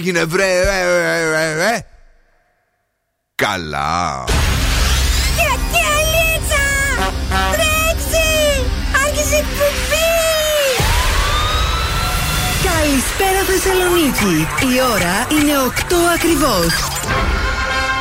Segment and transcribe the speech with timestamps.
[0.00, 1.78] έγινε βρε, βρε, βρε, βρε, βρε.
[3.34, 4.24] Καλά.
[5.36, 6.64] Γιατί αλίτσα!
[7.52, 8.28] Τρέξει!
[9.04, 10.10] Άρχισε εκπομπή!
[12.68, 14.46] Καλησπέρα Θεσσαλονίκη.
[14.74, 16.99] Η ώρα είναι 8 ακριβώς.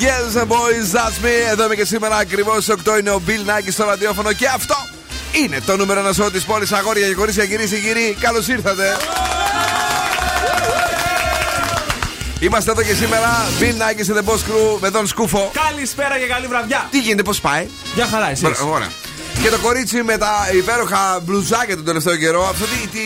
[0.00, 1.50] Girls and boys, that's me.
[1.50, 4.74] Εδώ είμαι και σήμερα ακριβώς 8 είναι ο Bill Nike στο ραδιόφωνο και αυτό
[5.32, 6.72] είναι το νούμερο ένα σώμα της πόλης.
[6.72, 8.96] Αγόρια και κορίτσια, κυρίες και κύριοι, καλώς ήρθατε.
[12.40, 13.46] Είμαστε εδώ και σήμερα.
[13.60, 15.50] Bill Nike σε The Boss Crew με τον Σκούφο.
[15.70, 16.88] Καλησπέρα και καλή βραδιά.
[16.90, 18.42] Τι γίνεται, πώς πάει; Γεια χαρά, εσύ.
[18.42, 18.88] Μπρα- Ωραία.
[19.42, 22.42] Και το κορίτσι με τα υπέροχα μπλουζάκια τον τελευταίο καιρό.
[22.48, 23.00] Αυτό τι, τι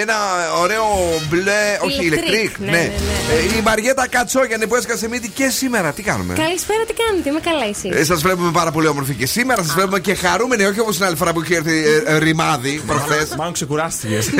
[0.00, 0.14] ένα
[0.60, 0.84] ωραίο
[1.28, 1.78] μπλε.
[1.80, 2.58] Όχι, Ηλεκτρικ, ηλεκτρικ.
[2.58, 3.54] ναι, ναι, ναι.
[3.54, 5.92] Ε, Η Μαριέτα Κατσόγιανη που έσκασε μύτη και σήμερα.
[5.92, 7.90] Τι κάνουμε; Καλησπέρα, τι κάνετε, είμαι καλά εσύ.
[7.92, 9.62] Ε, Σας βλέπουμε πάρα πολύ όμορφοι και σήμερα.
[9.62, 12.82] Σας βλέπουμε και χαρούμενοι, όχι όπως την άλλη φορά που είχε έρθει ε, ε, ρημάδι
[12.86, 13.34] προχθές.
[13.36, 14.30] Μάλλον ξεκουράστηκες.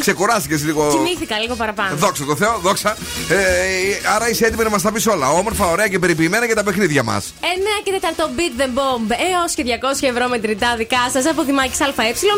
[0.00, 0.90] Ξεκουράστηκες λίγο.
[0.90, 1.96] Κοιμήθηκα λίγο παραπάνω.
[1.96, 2.96] Δόξα τω Θεώ, δόξα.
[3.28, 3.36] Ε,
[4.14, 5.30] άρα είσαι έτοιμη να μας τα πεις όλα.
[5.30, 7.34] Όμορφα, ωραία και περιποιημένα για τα παιχνίδια μας.
[7.40, 7.44] 9
[7.84, 9.62] και 4 Beat the Bomb έως και
[10.02, 11.90] 200 ευρώ μετρητά δικά σας από Δημάκης ΑΕ.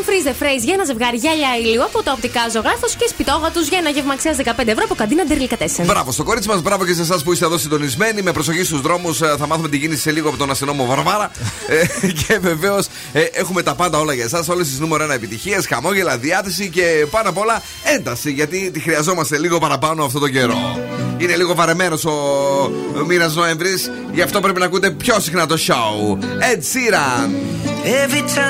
[0.06, 3.69] Freeze the phrase για ένα ζευγάρι γυαλιά ηλίου από τα οπτικά ζωγράφος και σπιτόγα τους
[3.69, 5.84] για ένα γεύμα αξία 15 ευρώ από καντίνα Ντερλίκα 4.
[5.84, 8.22] Μπράβο στο κορίτσι μας, μπράβο και σε εσάς που είστε εδώ συντονισμένοι.
[8.22, 11.30] Με προσοχή στους δρόμους θα μάθουμε την κίνηση σε λίγο από τον αστυνόμο Βαρβάρα.
[11.69, 12.86] Ε, και βεβαίως
[13.33, 14.48] έχουμε τα πάντα όλα για εσάς.
[14.48, 18.30] Όλες τις νούμερο 1 επιτυχίες, χαμόγελα, διάθεση και πάνω απ' όλα ένταση.
[18.30, 20.78] Γιατί τη χρειαζόμαστε λίγο παραπάνω αυτό το καιρό.
[21.19, 22.14] Είναι λίγο βαρεμένος ο
[23.07, 26.18] μήνα Νοέμβρης, γι' αυτό πρέπει να ακούτε πιο συχνά το show.
[26.51, 27.29] Ed Sheeran.
[27.84, 28.49] Every time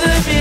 [0.00, 0.39] 自己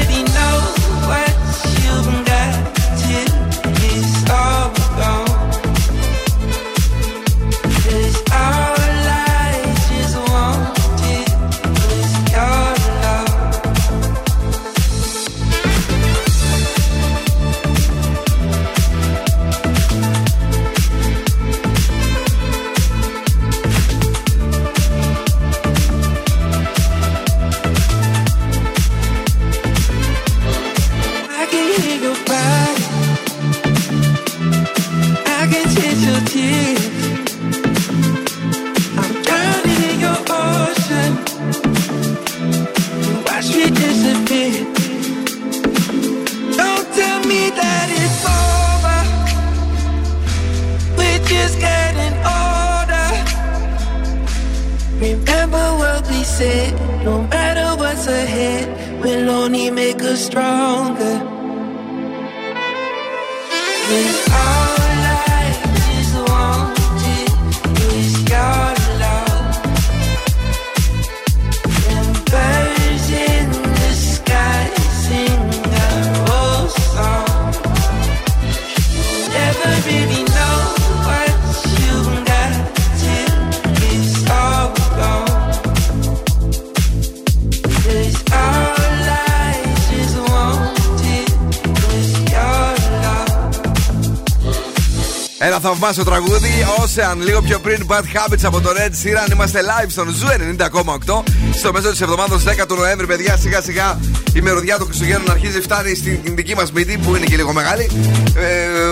[95.90, 96.50] Ένα θαυμάσιο τραγούδι.
[96.80, 97.86] Ocean, λίγο πιο πριν.
[97.88, 99.31] Bad Habits από τον Ed Sheeran.
[99.31, 101.24] Είμαστε live στον Zoo 90,8.
[101.54, 104.00] Στο μέσο της εβδομάδας 10 του Νοέμβρη, παιδιά, σιγά σιγά
[104.34, 107.90] η μυρωδιά των Χριστουγέννων αρχίζει, φτάνει στην δική μας μύτη που είναι και λίγο μεγάλη.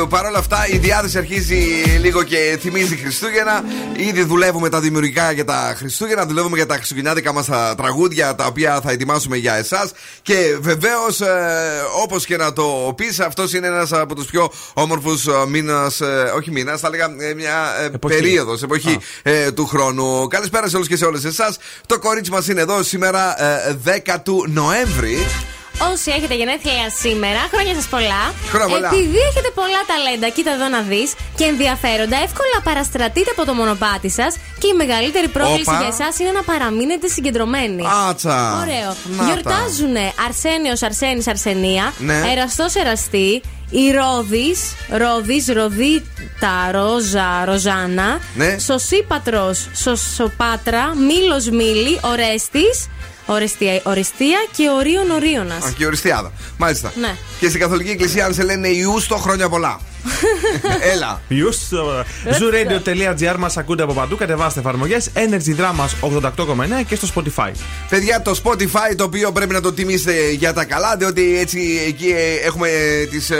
[0.01, 1.55] Ε, Παρ' όλα αυτά η διάθεση αρχίζει
[2.01, 3.63] λίγο και θυμίζει Χριστούγεννα.
[3.97, 8.81] Ήδη δουλεύουμε τα δημιουργικά για τα Χριστούγεννα, δουλεύουμε για τα χριστουγεννιάτικα μας τραγούδια τα οποία
[8.83, 9.91] θα ετοιμάσουμε για εσάς.
[10.21, 11.27] Και βεβαίως, ε,
[12.03, 16.01] όπως και να το πεις, αυτός είναι ένας από τους πιο όμορφους μήνας,
[16.35, 18.15] όχι μήνας, θα έλεγα ε, μια ε, Εποχή.
[18.15, 20.27] περίοδος, εποχή ε, του χρόνου.
[20.27, 21.57] Καλησπέρα σε όλους και σε όλες εσάς.
[21.85, 25.17] Το κορίτσι μας είναι εδώ σήμερα, ε, 10 του Νοέμβρη.
[25.91, 28.23] Όσοι έχετε γενέθλια σήμερα, χρόνια σας πολλά.
[28.53, 28.87] Χρόνια πολλά.
[28.87, 34.09] Επειδή έχετε πολλά ταλέντα, κοίτα εδώ να δεις και ενδιαφέροντα, εύκολα παραστρατείτε από το μονοπάτι
[34.09, 35.77] σας και η μεγαλύτερη πρόκληση Όπα.
[35.79, 37.83] για εσάς είναι να παραμείνετε συγκεντρωμένοι.
[38.09, 38.37] Άτσα.
[38.61, 38.91] Ωραίο.
[39.17, 39.23] Να τα.
[39.25, 39.95] Γιορτάζουν
[40.27, 42.21] Αρσένιος, Αρσένης, Αρσενία, Ναι.
[42.31, 44.59] Εραστός, Εραστή, η Ρόδης,
[45.01, 48.57] Ρόδης, Ροδίτα, Ρόζα, Ροζάνα, Ναι.
[48.59, 52.87] Σωσίπατρο, Σωσοπάτρα, Μήλος, Μήλη, Ορέστης,
[53.27, 55.63] Ορεστία, Ορεστία και Ορίων Ορίωνας.
[55.63, 56.31] Α, και οριστιάδα.
[56.57, 56.91] Μάλιστα.
[56.99, 57.15] Ναι.
[57.39, 59.79] Και στην Καθολική Εκκλησία, αν σε λένε Ιούστο, χρόνια πολλά.
[60.93, 61.21] Έλα.
[62.25, 64.15] Zooradio.gr μας ακούτε από παντού.
[64.15, 67.51] Κατεβάστε εφαρμογές Energy Dramas 88,9 και στο Spotify.
[67.89, 72.05] Παιδιά, το Spotify το οποίο πρέπει να το τιμήσετε για τα καλά, διότι έτσι εκεί
[72.07, 72.69] ε, έχουμε
[73.09, 73.37] τις ε,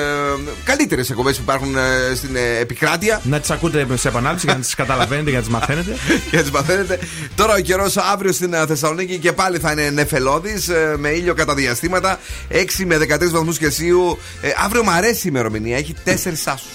[0.63, 3.21] καλύτερες εκπομπές που υπάρχουν ε, στην ε, επικράτεια.
[3.23, 5.91] Να τις ακούτε σε επανάληψη για να τις καταλαβαίνετε, για να τις μαθαίνετε.
[6.29, 6.99] Για να τις μαθαίνετε.
[7.35, 11.53] Τώρα ο καιρός αύριο στην ε, Θεσσαλονίκη και πάλι θα είναι νεφελώδης με ήλιο κατά
[11.53, 12.19] διαστήματα.
[12.51, 14.17] 6 με 13 βαθμούς Κελσίου.
[14.41, 16.11] Ε, αύριο μου αρέσει η ημερομηνία, έχει 4
[16.47, 16.67] άσους.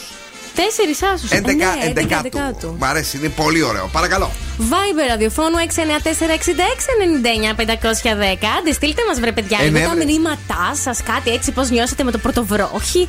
[0.55, 1.31] Τέσσερις άσους.
[1.31, 2.76] 11, ναι, 11 11 του.
[2.81, 3.88] Μ' αρέσει, είναι πολύ ωραίο.
[3.93, 4.31] Παρακαλώ.
[4.59, 8.47] Viber ραδιοφώνου 694-6699-510.
[8.59, 10.05] Άντε, στείλτε μας βρε παιδιά Ε, λίγο ναι, τα βρε.
[10.05, 13.09] μηνύματά σας, κάτι έτσι πώς νιώσατε με το πρωτοβρόχι,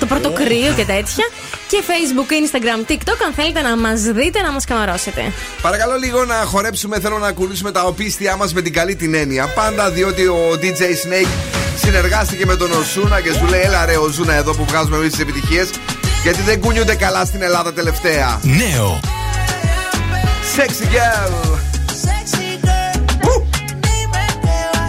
[0.00, 1.26] το πρωτοκρύο και τέτοια.
[1.68, 5.32] Και Facebook, Instagram, TikTok, αν θέλετε να μας δείτε, να μας καμαρώσετε.
[5.62, 7.00] Παρακαλώ λίγο να χορέψουμε.
[7.00, 9.46] Θέλω να ακολουθήσουμε τα οπίστια μας με την καλή την έννοια.
[9.46, 11.28] Πάντα διότι ο DJ Snake
[11.84, 15.20] συνεργάστηκε με τον Οσούνα και σου λέει: Έλα ρε, Οσούνα εδώ που βγάζουμε εμείς τις
[15.20, 15.68] επιτυχίες.
[16.24, 18.40] Γιατί δεν κουνιούνται καλά στην Ελλάδα τελευταία.
[18.42, 19.00] Νέο.
[20.56, 21.34] Sexy girl.
[22.06, 23.00] Sexy girl,
[23.84, 24.84] dime qué va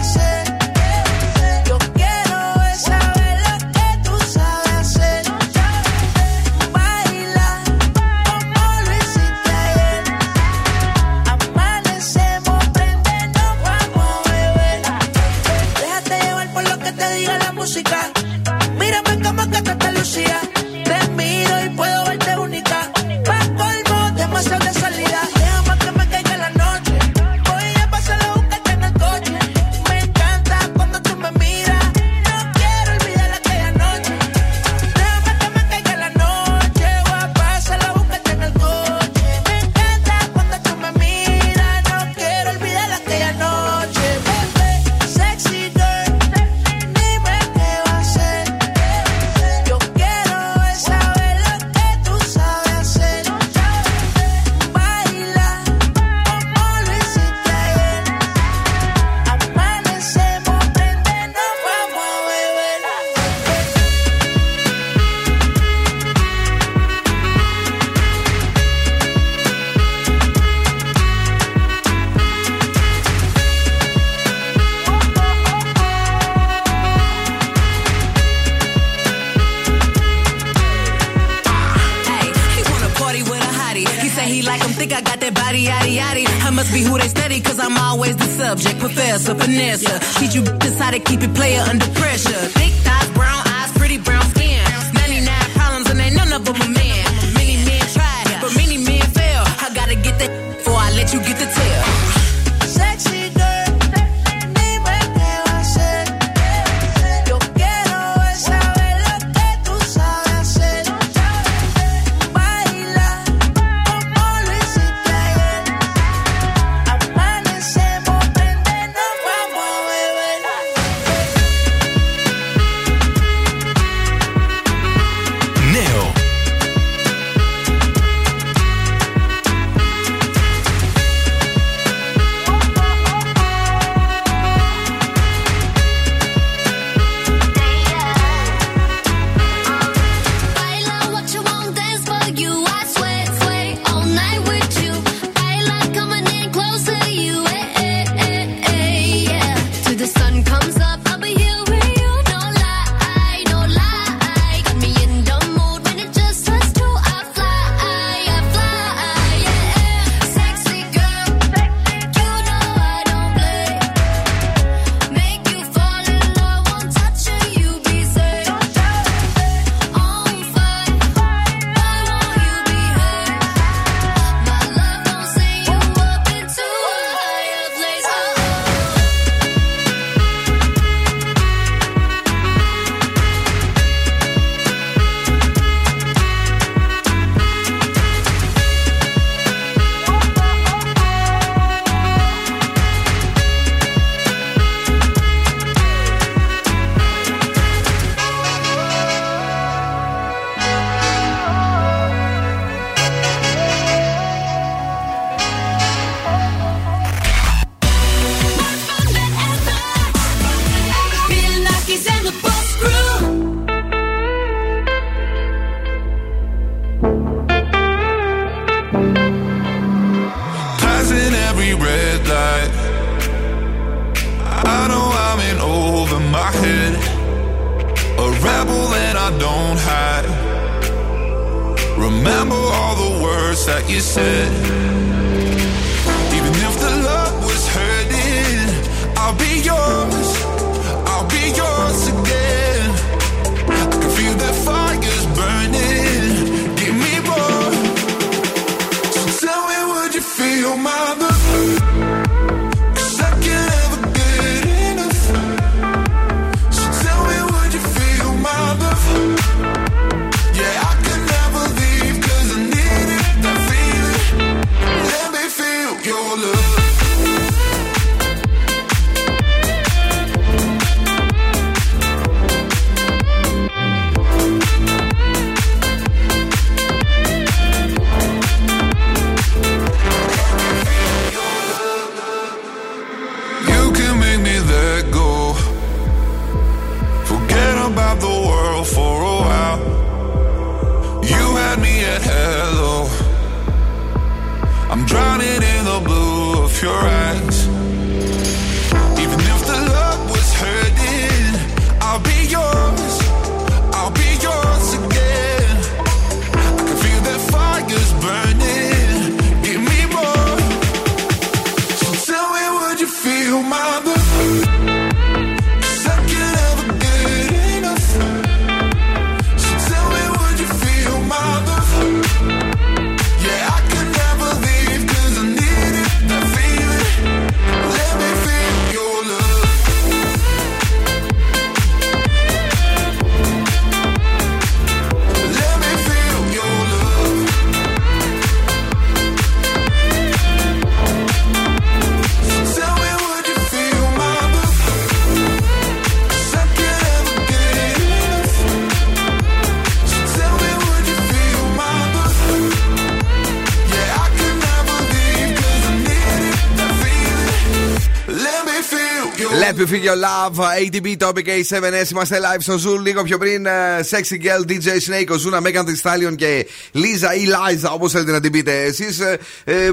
[359.78, 362.10] your Let me feel your love, ATB Topic A7S.
[362.10, 363.02] Είμαστε live στο Zoom.
[363.02, 363.70] Λίγο πιο πριν, ε,
[364.10, 368.30] Sexy Girl, DJ Snake, ο Zuna, Megan Thee Stallion και Lisa ή Liza, όπως θέλετε
[368.32, 369.18] να την πείτε εσείς.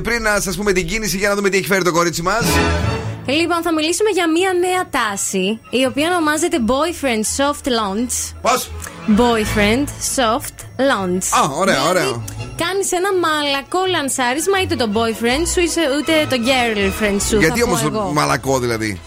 [0.03, 2.43] πριν να σας πούμε την κίνηση για να δούμε τι έχει φέρει το κορίτσι μας.
[3.25, 8.33] Λοιπόν, θα μιλήσουμε για μία νέα τάση, η οποία ονομάζεται Boyfriend Soft Launch.
[8.41, 8.71] Πώς;
[9.17, 10.57] Boyfriend Soft
[10.91, 11.25] Launch.
[11.39, 12.23] Α, ωραία, Δηλαδή, ωραίο.
[12.57, 17.37] Κάνεις ένα μαλακό λανσάρισμα είτε το boyfriend σου είτε- είτε το girlfriend σου.
[17.39, 18.11] Γιατί θα πω όμω εγώ.
[18.13, 19.01] μαλακό δηλαδή;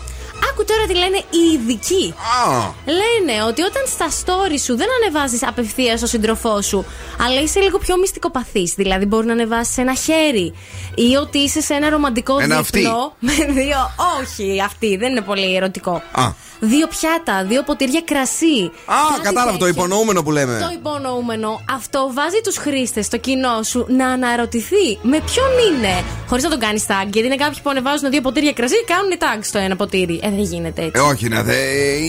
[0.76, 2.14] Άκου τώρα τι λένε οι ειδικοί.
[2.16, 6.84] Α, Λένε ότι όταν στα story σου δεν ανεβάζεις απευθείας στο σύντροφό σου,
[7.26, 8.72] αλλά είσαι λίγο πιο μυστικοπαθής.
[8.76, 10.52] Δηλαδή, μπορεί να ανεβάσεις ένα χέρι
[10.94, 13.76] ή ότι είσαι σε ένα ρομαντικό Ένα δείπνο με δύο.
[14.20, 16.02] Όχι, αυτή δεν είναι πολύ ερωτικό.
[16.12, 16.44] Α.
[16.60, 18.70] Δύο πιάτα, δύο ποτήρια κρασί.
[18.86, 19.82] Α, Κάτι κατάλαβα το τέτοιο.
[19.84, 20.58] υπονοούμενο που λέμε.
[20.58, 26.04] Το υπονοούμενο, αυτό βάζει τους χρήστες, το κοινό σου, να αναρωτηθεί με ποιον είναι.
[26.28, 27.06] Χωρίς να τον κάνεις tag.
[27.12, 30.20] Γιατί είναι κάποιοι που ανεβάζουν δύο ποτήρια κρασί και κάνουν tag στο ένα ποτήρι.
[30.22, 31.00] Ε, δεν γίνεται έτσι.
[31.04, 31.56] Ε, όχι, να δε,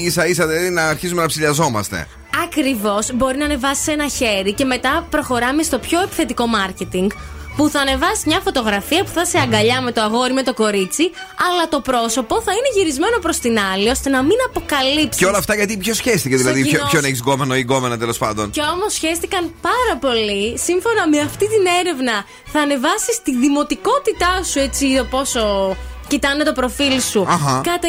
[0.05, 2.07] ίσα ίσα δηλαδή να αρχίζουμε να ψηλιαζόμαστε.
[2.43, 3.09] Ακριβώς.
[3.13, 7.07] Μπορεί να ανεβάσεις ένα χέρι και μετά προχωράμε στο πιο επιθετικό marketing.
[7.55, 11.11] Που θα ανεβάσεις μια φωτογραφία που θα σε αγκαλιά με το αγόρι με το κορίτσι,
[11.49, 15.15] αλλά το πρόσωπο θα είναι γυρισμένο προς την άλλη, ώστε να μην αποκαλύψεις.
[15.21, 17.07] Και όλα αυτά γιατί ποιος σχέστηκε, Στο δηλαδή, ποιο- κοινός ποιον σου.
[17.07, 18.49] έχεις γκόμενο ή γκόμενα τέλος πάντων.
[18.49, 20.57] Και όμως σχέστηκαν πάρα πολύ.
[20.67, 22.15] Σύμφωνα με αυτή την έρευνα,
[22.53, 25.75] θα ανεβάσεις τη δημοτικότητά σου έτσι πόσο
[26.07, 27.61] κοιτάνε το προφίλ σου Αχα.
[27.63, 27.87] κατά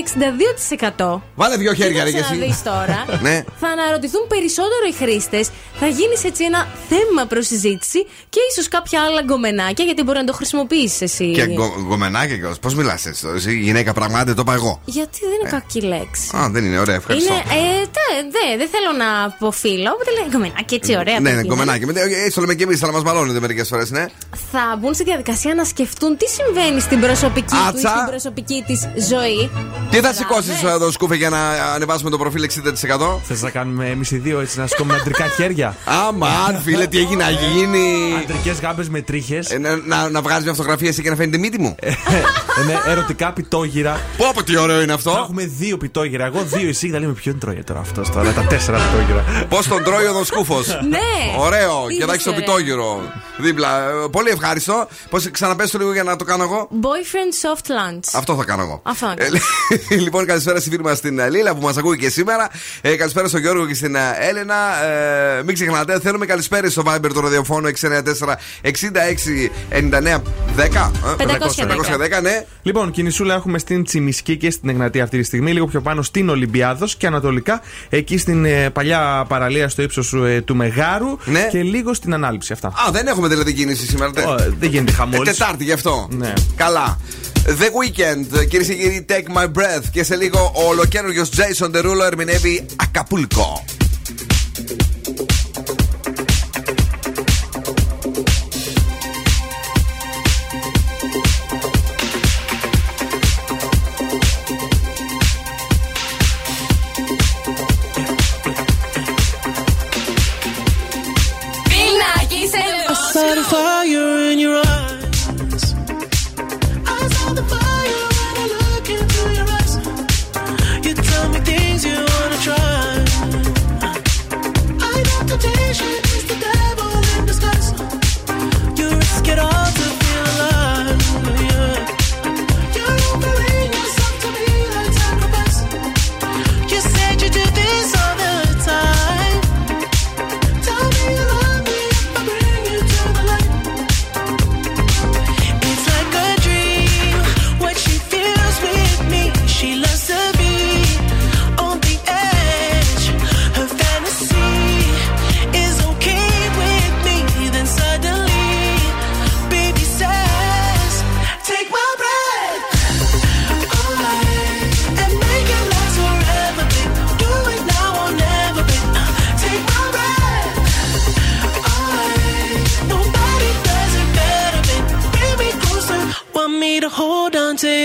[1.18, 1.20] 62%.
[1.34, 2.32] Βάλε δύο χέρια, ρε, και κι εσύ.
[2.32, 2.40] εσύ.
[2.40, 3.04] Να δεις τώρα.
[3.26, 3.44] Ναι.
[3.60, 5.50] Θα αναρωτηθούν περισσότερο οι χρήστες.
[5.80, 10.24] Θα γίνεις έτσι ένα θέμα προς συζήτηση και ίσως κάποια άλλα γκομενάκια γιατί μπορεί να
[10.24, 11.30] το χρησιμοποιήσεις εσύ.
[11.32, 14.80] Και γκο- γκομενάκια και Πώς μιλάς έτσι τώρα, εσύ, γυναίκα πράγματι, το είπα εγώ.
[14.84, 16.36] Γιατί δεν είναι κακή λέξη.
[16.36, 17.32] Α, δεν είναι ωραία, ευχαριστώ.
[17.32, 19.90] Είναι, ε, τε- δε, δεν θέλω να αποφύλω.
[19.94, 21.20] Οπότε λέει γκομενάκι έτσι ωραία.
[21.20, 21.46] Ναι, ναι, παιδί.
[21.48, 21.86] γκομενάκια.
[21.86, 24.04] Με- ε, Έτσι το λέμε και εμείς, αλλά μας μαλώνετε μερικές φορές, ναι.
[24.52, 27.88] θα μπουν στη διαδικασία να σκεφτούν τι συμβαίνει στην προσωπική τους ή Άτσα.
[27.88, 29.50] στην προσωπική της ζωή.
[29.90, 30.16] Τι θα Καταλάβες.
[30.16, 33.20] σηκώσεις εδώ, Σκούφε, για να ανεβάσουμε το προφίλ 60%.
[33.22, 37.16] Θες να κάνουμε εμείς οι δύο έτσι να σηκώνουμε αντρικά χέρια; Αμάν, φίλε, τι έχει
[37.16, 39.50] να γίνει; Αντρικές γάμπες με τρίχες.
[39.50, 41.74] Ε, να, να, να βγάζεις μια φωτογραφία εσύ και να φαίνεται η μύτη μου;
[42.62, 44.00] Είναι ερωτικά πιτόγυρα.
[44.16, 45.10] Πω, πω, τι ωραίο είναι Θα αυτό.
[45.22, 46.24] έχουμε δύο πιτόγυρα.
[46.26, 48.32] Εγώ δύο, εσύ θα λέμε ποιον τρώει τώρα αυτός τώρα.
[48.32, 49.24] Τα τέσσερα πιτόγυρα.
[49.48, 50.56] Πώς τον τρώει ο Σκούφο.
[50.88, 50.98] Ναι.
[51.38, 52.42] Ωραίο, και Είδες θα έχεις το ωραία.
[52.44, 53.00] πιτόγυρο
[53.38, 53.88] δίπλα.
[53.88, 54.88] Ε, Πολύ ευχάριστο.
[55.10, 56.68] Πώς ξαναπες το λίγο για να το κάνω εγώ.
[56.82, 57.97] Boyfriend soft lunch.
[58.12, 58.80] Αυτό θα κάνω εγώ.
[58.82, 59.38] Αυτό θα ε, κάνω.
[60.04, 62.48] Λοιπόν, καλησπέρα στη φίλη μας στην ε, Λίλα που μας ακούει και σήμερα.
[62.80, 64.84] Ε, καλησπέρα στον Γιώργο και στην ε, Έλενα.
[64.84, 67.74] Ε, μην ξεχνάτε, θέλουμε καλησπέρα στο Viber του ραδιοφώνου 694
[68.62, 68.70] 66
[69.72, 70.20] 99
[70.56, 72.22] 510.
[72.22, 72.44] ναι.
[72.62, 76.28] Λοιπόν, κινησούλα έχουμε στην Τσιμισκή και στην Εγνατία αυτή τη στιγμή, λίγο πιο πάνω στην
[76.28, 81.48] Ολυμπιάδος και ανατολικά, εκεί στην ε, παλιά παραλία στο ύψος ε, του Μεγάρου ναι.
[81.50, 82.52] και λίγο στην ανάληψη.
[82.52, 82.68] Αυτά.
[82.68, 84.10] Α, δεν έχουμε δηλαδή κίνηση σήμερα.
[84.58, 85.20] Δεν γίνεται χαμός.
[85.20, 86.08] Ε, τετάρτη γι' αυτό.
[86.10, 86.32] Ναι.
[86.56, 86.98] Καλά.
[87.48, 88.46] The Weekend.
[88.48, 89.84] Κυρίες και κύριοι, take my breath.
[89.92, 93.64] Και σε λίγο ο ολοκένουργιος Jason Derulo ερμηνεύει Ακαπούλκο.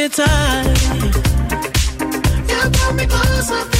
[0.10, 1.14] tight.
[2.50, 3.73] You got me closer.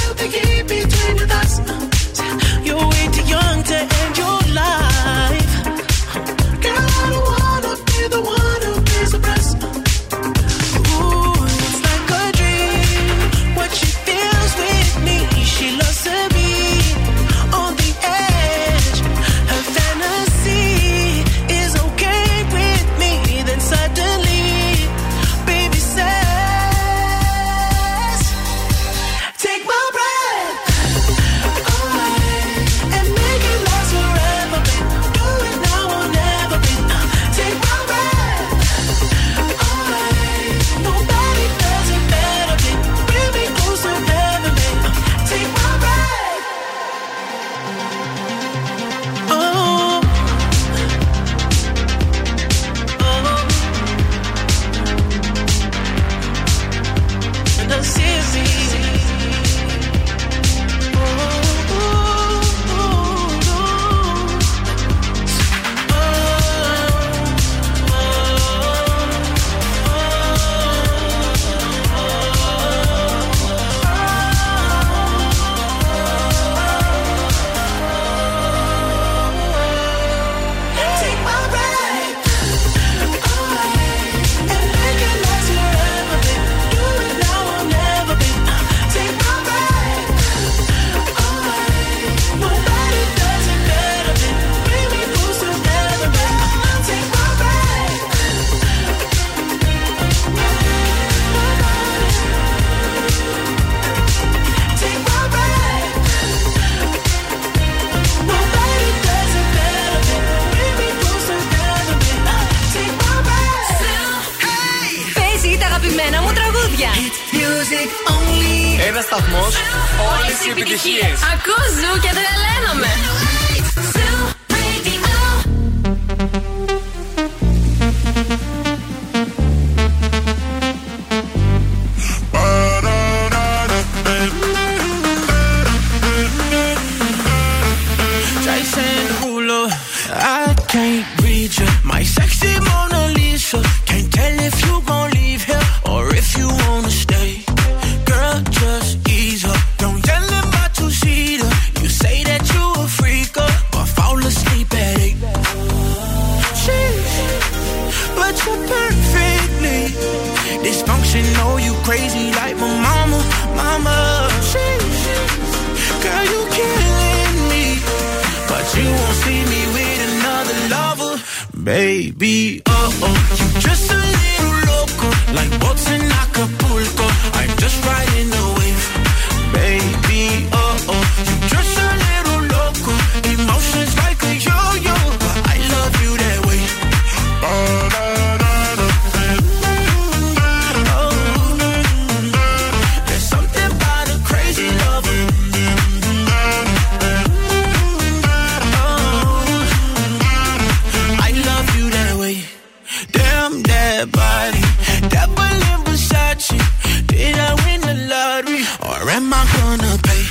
[204.04, 206.58] That body, that Berlin Versace.
[207.06, 210.24] Did I win the lottery or am I gonna pay?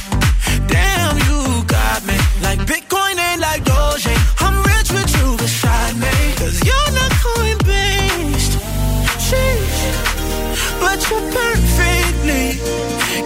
[0.68, 4.08] Damn, you got me like Bitcoin and like Doge.
[4.40, 8.54] I'm rich with you beside me, cause you're not coin based.
[9.26, 9.82] Sheesh,
[10.82, 12.46] but you're perfectly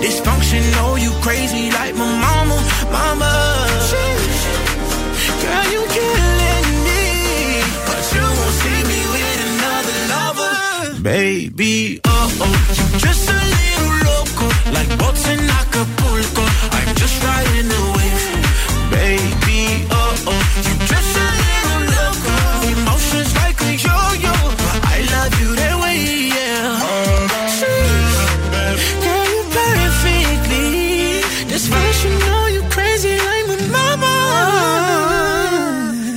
[0.03, 1.01] dysfunctional.
[1.01, 2.57] You crazy like my mama,
[2.91, 3.66] mama.
[11.57, 11.99] Baby.
[12.05, 16.43] Oh oh, you just a little loco, like boats in Acapulco.
[16.77, 18.23] I'm just riding the wave,
[18.93, 19.61] baby.
[19.97, 22.35] Oh oh, you just a little loco,
[22.73, 25.97] emotions like a yo-yo, but I love you that way,
[26.35, 27.57] yeah.
[27.57, 28.17] Sheesh,
[29.03, 30.67] girl, you perfectly
[31.51, 32.43] dysfunctional.
[32.55, 34.13] You crazy like my mama.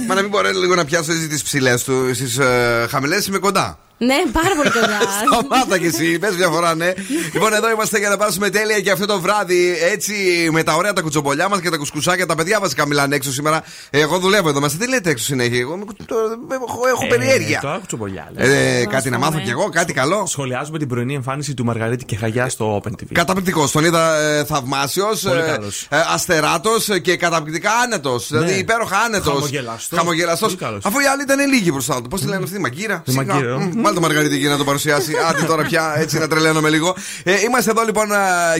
[0.06, 2.14] Μα να μην μπορεί λίγο να πιάσω έτσι τι ψηλέ του.
[2.14, 3.78] Στι ε, χαμηλέ είμαι κοντά.
[4.02, 4.98] Ναι, πάρα πολύ κοντά.
[5.20, 6.92] Σταμάτα κι εσύ, πες μια φορά, ναι.
[7.32, 10.14] λοιπόν, εδώ είμαστε για να πάρουμε τέλεια και αυτό το βράδυ έτσι
[10.52, 12.26] με τα ωραία τα κουτσομπολιά μας και τα κουσκουσάκια.
[12.26, 13.62] Τα παιδιά βασικά μιλάνε έξω σήμερα.
[13.90, 14.76] Εγώ δουλεύω εδώ μέσα.
[14.76, 16.14] Τι λέτε έξω συνέχεια; Εγώ με- το-
[16.52, 17.60] έχω, έχω περιέργεια.
[17.60, 18.30] Τώρα κουτσομπολιά.
[18.36, 18.48] λες.
[18.48, 20.26] Ε, κάτι να μάθω κι εγώ, κάτι καλό.
[20.26, 23.06] Σχολιάζουμε την πρωινή εμφάνιση του Μαργαρίτη και Χαγιά στο Open TV.
[23.12, 23.70] Καταπληκτικός.
[23.70, 25.88] Τον είδα ε, θαυμάσιος, Πολύ καλός.
[26.14, 28.28] αστεράτος και καταπληκτικά άνετος.
[28.30, 29.50] Δηλαδή υπέροχα άνετος.
[29.96, 30.48] Χαμογελαστός.
[30.48, 30.84] Πολύ καλός.
[30.84, 32.08] Αφού οι άλλοι ήταν λίγοι μπροστά του.
[32.08, 33.02] Πώς τη λένε αυτή, Μαγκύρα.
[33.04, 33.24] Τη Σιγά.
[33.24, 33.70] Μαγκύρα.
[33.90, 35.12] Μμ, Βάλτε το Μαργαρίτη εκεί να το παρουσιάσει.
[35.28, 36.96] Άντε τώρα πια έτσι να τρελαίνομαι λίγο.
[37.22, 38.08] Ε, είμαστε εδώ λοιπόν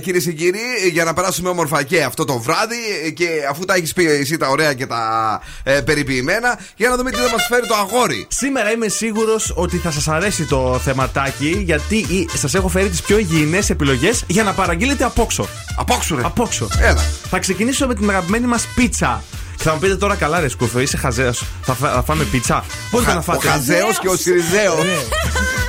[0.03, 0.61] κυρίες και κύριοι
[0.93, 4.37] για να περάσουμε όμορφα και αυτό το βράδυ ε, και αφού τα έχεις πει εσύ
[4.37, 8.27] τα ωραία και τα ε, περιποιημένα για να δούμε τι θα μας φέρει το αγόρι.
[8.31, 13.19] Σήμερα είμαι σίγουρος ότι θα σας αρέσει το θεματάκι γιατί σας έχω φέρει τις πιο
[13.19, 15.49] υγιεινές επιλογές για να παραγγείλετε απόξω.
[15.77, 16.23] Απόξω, ρε.
[16.25, 16.69] Απόξω.
[16.81, 17.03] Έλα.
[17.31, 19.23] Θα ξεκινήσω με την αγαπημένη μας πίτσα.
[19.63, 21.33] Και θα μου πείτε τώρα καλά, ρε Σκούφε, είσαι χαζέο.
[21.63, 22.65] Θα, φά- θα φάμε πίτσα.
[22.91, 23.49] Μπορείτε να Ο φάτε.
[23.49, 24.75] Χαζέος και ο Σιριζέο.
[24.75, 24.99] Ναι.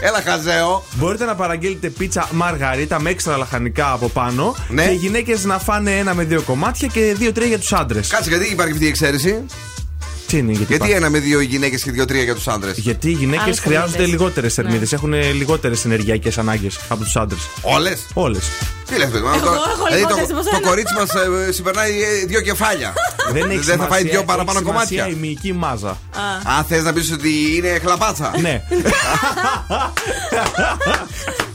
[0.08, 0.84] Έλα, Χαζέο.
[0.96, 4.56] Μπορείτε να παραγγείλετε πίτσα μαργαρίτα με έξτρα λαχανικά από πάνω.
[4.70, 4.86] Ναι.
[4.86, 8.08] Και οι γυναίκες να φάνε ένα με δύο κομμάτια και δύο-τρία για τους άντρες.
[8.08, 9.46] Κάτσε, γιατί υπάρχει αυτή η εξαίρεση;
[10.32, 10.94] Τι είναι, γιατί, Γιατί υπάρχει.
[10.96, 14.20] ένα με δύο γυναίκες και δύο-τρία για τους άντρες; Γιατί οι γυναίκες Άλλες χρειάζονται θερμίδες.
[14.20, 14.88] λιγότερες θερμίδε.
[14.92, 17.40] Έχουν λιγότερες ενεργειακές ανάγκες από τους άντρες.
[17.62, 18.44] Όλες; Όλες.
[18.90, 20.68] Τι λε, παιδί μου, Εγώ τώρα- έχω δηλαδή λιγότερες το, από το σένα.
[20.68, 21.10] κορίτσι μας
[21.56, 22.94] συμπερνάει ε, δύο κεφάλια.
[23.32, 25.18] Δεν έχει θα φάει σημασία, δύο παραπάνω έχει σημασία κομμάτια.
[25.18, 25.90] η μυϊκή μάζα.
[25.90, 28.32] Α, θες να πεις ότι είναι χλαπάτσα.
[28.42, 28.62] ναι.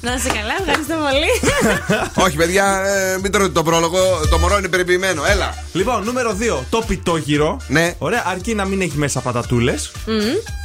[0.00, 1.56] Να σε καλά, ευχαριστώ πολύ.
[2.26, 3.98] Όχι, παιδιά, ε, μην τρώτε τον πρόλογο.
[4.30, 5.22] Το μωρό είναι περιποιημένο.
[5.28, 5.54] Έλα.
[5.72, 6.64] λοιπόν, νούμερο 2.
[6.70, 7.60] Το πιτόγυρο.
[7.68, 7.94] Ναι.
[7.98, 9.90] Ωραία, αρκεί να μην έχει μέσα πατατούλες.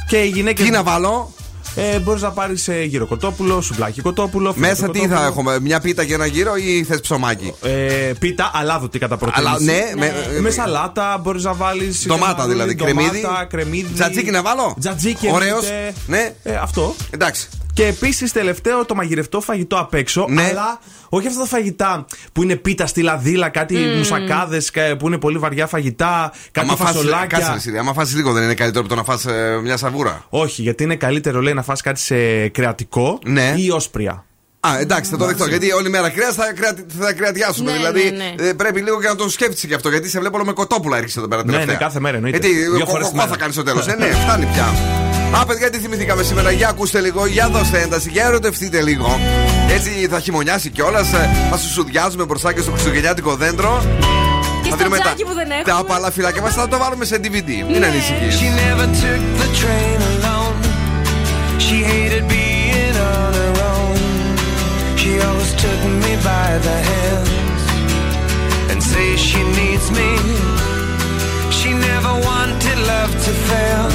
[0.08, 0.62] Και οι γυναίκε.
[0.62, 1.32] Τι να βάλω,
[1.74, 4.52] Ε, Μπορείς να πάρεις ε, γύρο κοτόπουλο, σουβλάκι κοτόπουλο.
[4.56, 5.28] μέσα φρέτο τι θα κοτόπουλο.
[5.28, 9.54] έχουμε, μια πίτα και ένα γύρο ή θες ψωμάκι; Ε, πίτα, αλάδοτη κατά προτίμηση.
[9.54, 12.04] Αλλά ναι, με, Ε, με σαλάτα μπορείς να βάλεις.
[12.06, 13.22] Ντομάτα δηλαδή, κρεμμύδι.
[13.48, 13.92] κρεμμύδι.
[13.94, 15.64] Τζατζίκι να βάλω; Τζατζίκι, Ωραίος.
[15.64, 15.94] εννοείται.
[16.06, 16.32] Ναι.
[16.42, 16.94] Ε, αυτό.
[17.10, 17.48] Εντάξει.
[17.74, 20.26] Και επίσης τελευταίο το μαγειρευτό φαγητό απ' έξω.
[20.28, 20.42] Ναι.
[20.42, 23.96] Αλλά όχι αυτά τα φαγητά που είναι πίτα στη λαδίλα, κάτι mm.
[23.96, 27.26] μουσακάδες που είναι πολύ βαριά φαγητά, κάτι Άμα φας- φασολάκια.
[27.38, 29.76] Κάτσε, ρε, Σύρια, άμα φας λίγο δεν είναι καλύτερο από το να φας ε, μια
[29.76, 30.24] σαβούρα.
[30.28, 33.54] Όχι, γιατί είναι καλύτερο λέει να φας κάτι σε κρεατικό Ναι.
[33.56, 34.24] ή όσπρια.
[34.68, 35.46] Α, εντάξει, θα το δεχτώ.
[35.46, 36.84] Γιατί όλη μέρα κρέας θα, κρεατι...
[37.00, 37.70] θα κρεατιάσουμε.
[37.70, 38.48] Ναι, δηλαδή ναι, ναι.
[38.48, 39.88] ε, πρέπει λίγο και να το σκέφτεσαι και αυτό.
[39.88, 41.74] Γιατί σε βλέπω όλο με κοτόπουλα έρχεσαι εδώ πέρα Ναι, τελευταία.
[41.74, 42.38] ναι, κάθε μέρα εννοείται.
[42.38, 43.28] Γιατί Δύο εγώ- φορές τη εγώ μέρα.
[43.28, 43.86] θα κάνει στο τέλος.
[43.86, 44.66] Ε, ναι, φτάνει πια.
[45.40, 46.50] Α, παιδιά, τι θυμηθήκαμε σήμερα.
[46.50, 49.20] Για ακούστε λίγο, για δώστε ένταση, για ερωτευτείτε λίγο.
[49.70, 51.08] Έτσι θα χειμωνιάσει κιόλας.
[51.50, 53.82] Θα σου σουδιάζουμε μπροστά και στο χριστουγεννιάτικο δέντρο.
[54.62, 55.74] Και Θα στο δίνουμε τζάκι που δεν τα έχουμε.
[55.78, 56.54] απαλά φυλάκια μας.
[56.54, 57.50] Θα το βάλουμε σε DVD.
[57.70, 58.40] Μην ανησυχείς
[66.24, 67.62] by the hands
[68.70, 70.10] and say she needs me.
[71.50, 73.86] She never wanted love to fail.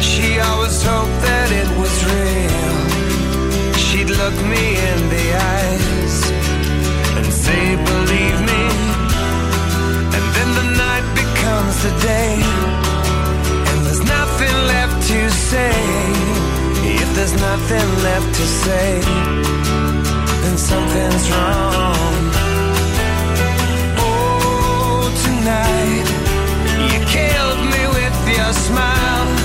[0.00, 2.76] She always hoped that it was real.
[3.84, 6.16] She'd look me in the eyes
[7.18, 8.62] and say, believe me.
[10.16, 12.34] And then the night becomes the day.
[13.70, 15.74] And there's nothing left to say.
[17.02, 18.90] If there's nothing left to say,
[20.60, 22.30] something's wrong.
[23.98, 26.08] Oh, tonight,
[26.92, 29.39] you killed me with your smile.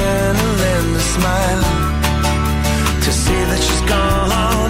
[0.00, 1.64] channel and the smile.
[3.04, 4.69] To see that she's gone.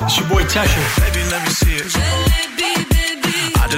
[0.00, 0.06] up?
[0.06, 0.82] It's your boy Tesha.
[1.00, 1.92] Baby, let me see it.
[2.56, 2.88] Baby.
[3.56, 3.68] I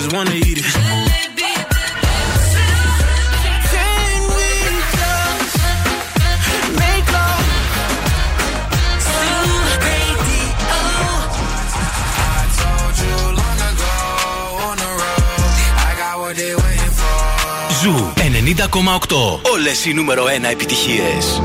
[17.82, 19.40] Ζου 90,8.
[19.52, 21.40] Όλες οι νούμερο 1 επιτυχίες.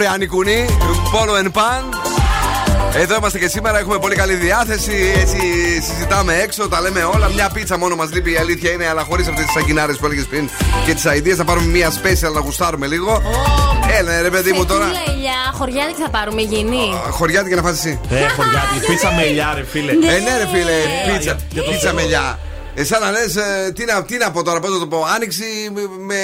[0.00, 0.66] Έλα, βρε Ανικούνη.
[1.12, 1.84] Πόλο εν παν.
[2.94, 5.12] Εδώ είμαστε και σήμερα, έχουμε πολύ καλή διάθεση.
[5.20, 5.38] Έτσι
[5.82, 7.28] συζητάμε έξω, τα λέμε όλα.
[7.28, 10.24] Μια πίτσα μόνο μας λείπει, η αλήθεια είναι, αλλά χωρίς αυτές τις σαγκινάρε που έλεγες
[10.26, 10.48] πριν
[10.86, 11.34] και τις αειδίε.
[11.34, 13.22] Θα πάρουμε μια special να γουστάρουμε λίγο.
[13.98, 14.84] Έλα, ρε παιδί μου τώρα.
[14.84, 16.92] Φετούλα ελιά, χωριάτικη θα πάρουμε γυνή.
[17.10, 18.00] Χωριάτικη να φας εσύ.
[18.10, 18.86] Ε, χωριάτι.
[18.86, 19.92] Πίτσα με ελιά, ρε φίλε.
[19.92, 20.06] Ναι.
[20.06, 21.94] Ε, ναι, ρε φίλε, Ε, πίτσα, για- για το πίτσα Θεό.
[21.94, 22.38] με ελιά.
[22.74, 23.18] Ε, σαν να λε,
[23.72, 25.44] τι, να, τι να πω τώρα, πώς να το πω, άνοιξη
[26.06, 26.14] με.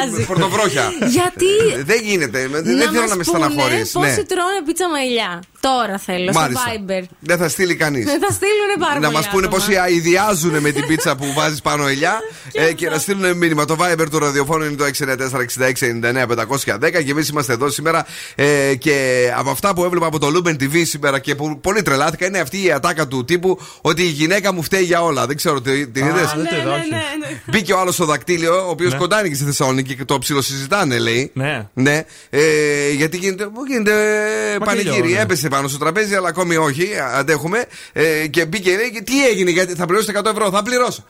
[0.00, 0.18] Χαλάζει.
[0.18, 0.90] με πορτοβρόχια.
[1.16, 3.92] Γιατί; Ε, Δεν γίνεται, δεν δεν θέλω να με στεναχωρήσει.
[3.92, 5.42] Πόσοι τρώνε πίτσα με ελιά.
[5.60, 6.64] Τώρα θέλω, στο Μάλιστα.
[6.66, 7.02] Viber.
[7.20, 8.04] Δεν θα στείλει κανείς.
[8.04, 9.62] Δεν θα στείλουν πάρα Να πολλοί μας πούνε άτομα.
[9.64, 12.20] πόσοι αειδιάζουν με την πίτσα που βάζεις πάνω ελιά
[12.52, 13.64] ε, και να στείλουν μήνυμα.
[13.64, 18.06] Το Viber του ραδιοφώνου είναι το 694-6699-510 και εμεί είμαστε εδώ σήμερα.
[18.34, 22.26] Ε, και από αυτά που έβλεπα από το Lumen TV σήμερα και που πολύ τρελάθηκα
[22.26, 25.26] είναι αυτή η ατάκα του τύπου ότι η γυναίκα μου φταίει για όλα.
[25.26, 26.88] Δεν ξέρω, τι- την είδες; Α, δεν το είδα, όχι.
[27.50, 28.98] Μπήκε ο άλλος στο δακτύλιο, ο οποίος Ναι.
[28.98, 31.30] κοντά είναι και στη Θεσσαλονίκη και το ψιλοσυζητάνε, λέει.
[31.34, 31.68] Ναι.
[31.74, 32.04] Ναι.
[32.30, 32.40] Ε,
[32.96, 33.92] γιατί γίνεται, μου γίνεται
[34.64, 35.12] πανηγύρι.
[35.12, 35.20] ναι.
[35.20, 36.88] Έπεσε πάνω στο τραπέζι, αλλά ακόμη όχι.
[37.14, 37.64] Αντέχουμε.
[37.92, 41.04] Ε, και μπήκε, λέει, και τι έγινε, γιατί θα πληρώσετε 100 ευρώ, θα πληρώσω.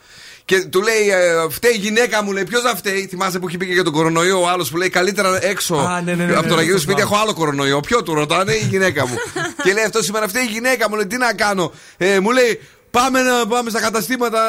[0.45, 3.57] Και του λέει, ε, φταίει η γυναίκα μου, λέει, ποιος θα φταίει; Θυμάσαι που είχε
[3.57, 6.31] πει και για τον κορονοϊό ο άλλος που λέει, καλύτερα έξω Α, ναι, ναι, ναι,
[6.33, 7.15] από ναι, το να ναι, γυρίσω το σπίτι, θυμάμαι.
[7.15, 7.79] έχω άλλο κορονοϊό.
[7.79, 9.15] Ποιο του ρωτάνε, η γυναίκα μου.
[9.63, 12.59] και λέει αυτό σήμερα, φταίει η γυναίκα μου, λέει, τι να κάνω; Ε, μου λέει,
[12.91, 14.39] Πάμε, να, πάμε στα καταστήματα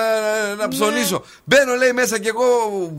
[0.53, 1.24] ε, να ψωνίσω.
[1.45, 2.45] Μπαίνω, λέει, μέσα και εγώ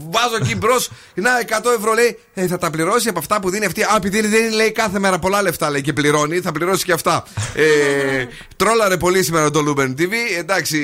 [0.10, 0.90] βάζω εκεί μπρος.
[1.14, 1.32] Να,
[1.62, 2.20] 100 ευρώ, λέει.
[2.34, 3.84] Ε, θα τα πληρώσει από αυτά που δίνει αυτή.
[3.84, 7.24] Α, επειδή δίνει, λέει, κάθε μέρα πολλά λεφτά, λέει, και πληρώνει, θα πληρώσει και αυτά.
[7.56, 8.26] Ε,
[8.56, 10.12] τρόλαρε πολύ σήμερα το Lumen TV.
[10.38, 10.78] Εντάξει,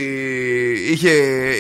[0.92, 1.12] είχε,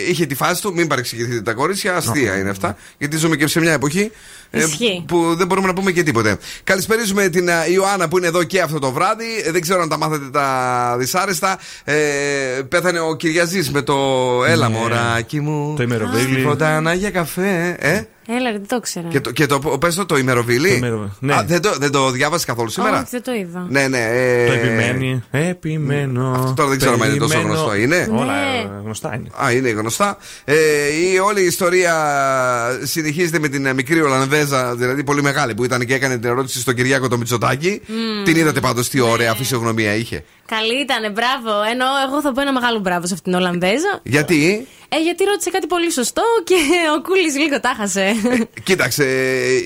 [0.07, 0.73] είχε τη φάση του.
[0.73, 1.95] Μην παρεξηγηθείτε τα κορίτσια.
[1.95, 2.77] Αστεία είναι αυτά.
[2.97, 4.11] Γιατί ζούμε και σε μια εποχή
[4.48, 5.03] ε, Ισχύει.
[5.07, 6.37] που δεν μπορούμε να πούμε και τίποτε.
[6.63, 9.25] Καλησπέριζουμε την α, Ιωάννα που είναι εδώ και αυτό το βράδυ.
[9.45, 11.57] Ε, δεν ξέρω αν τα μάθατε τα δυσάρεστα.
[11.83, 11.95] Ε,
[12.69, 13.95] πέθανε ο Κυριαζής με το
[14.47, 14.77] Έλα Ναι.
[14.77, 15.73] μωράκι μου.
[15.77, 16.31] Το ημεροβίλι.
[16.33, 17.75] Στη φωτάνα για καφέ.
[17.79, 18.01] Ε;
[18.37, 19.07] Έλα, ρε, δεν το ήξερα.
[19.07, 20.69] Και το, και το πες το, το ημεροβίλι.
[20.69, 21.33] Το ημερο- ναι.
[21.33, 23.65] Α, δεν το, δεν το διάβασες καθόλου σήμερα; Όχι, δεν το είδα.
[23.69, 23.97] Ναι, ναι.
[24.11, 25.23] ε, Το επιμένει.
[25.31, 26.31] Επιμένω.
[26.35, 27.59] Αυτό τώρα δεν ξέρω αν είναι τόσο περιμένω.
[27.59, 28.57] γνωστό, είναι; Όλα Ναι.
[28.57, 29.29] ε, γνωστά είναι.
[29.45, 30.17] Α, είναι γνωστά.
[30.45, 30.55] Ε,
[31.13, 31.93] η όλη η ιστορία
[32.83, 36.59] συνεχίζεται με την ε, μικρή Ολλανδέζα, δηλαδή πολύ μεγάλη, που ήταν και έκανε την ερώτηση
[36.59, 37.81] στο Κυριάκο το Μητσοτάκι.
[38.23, 40.23] Την είδατε πάντως τι ωραία φυσιογνωμία είχε.
[40.55, 41.61] Καλή ήταν, μπράβο.
[41.71, 43.99] Ενώ εγώ θα πω ένα μεγάλο μπράβο σε αυτήν την Ολλανδέζα.
[44.03, 46.55] Γιατί, Ε, γιατί ρώτησε κάτι πολύ σωστό και
[46.97, 48.15] ο Κούλης λίγο τα χάσε.
[48.63, 49.05] κοίταξε,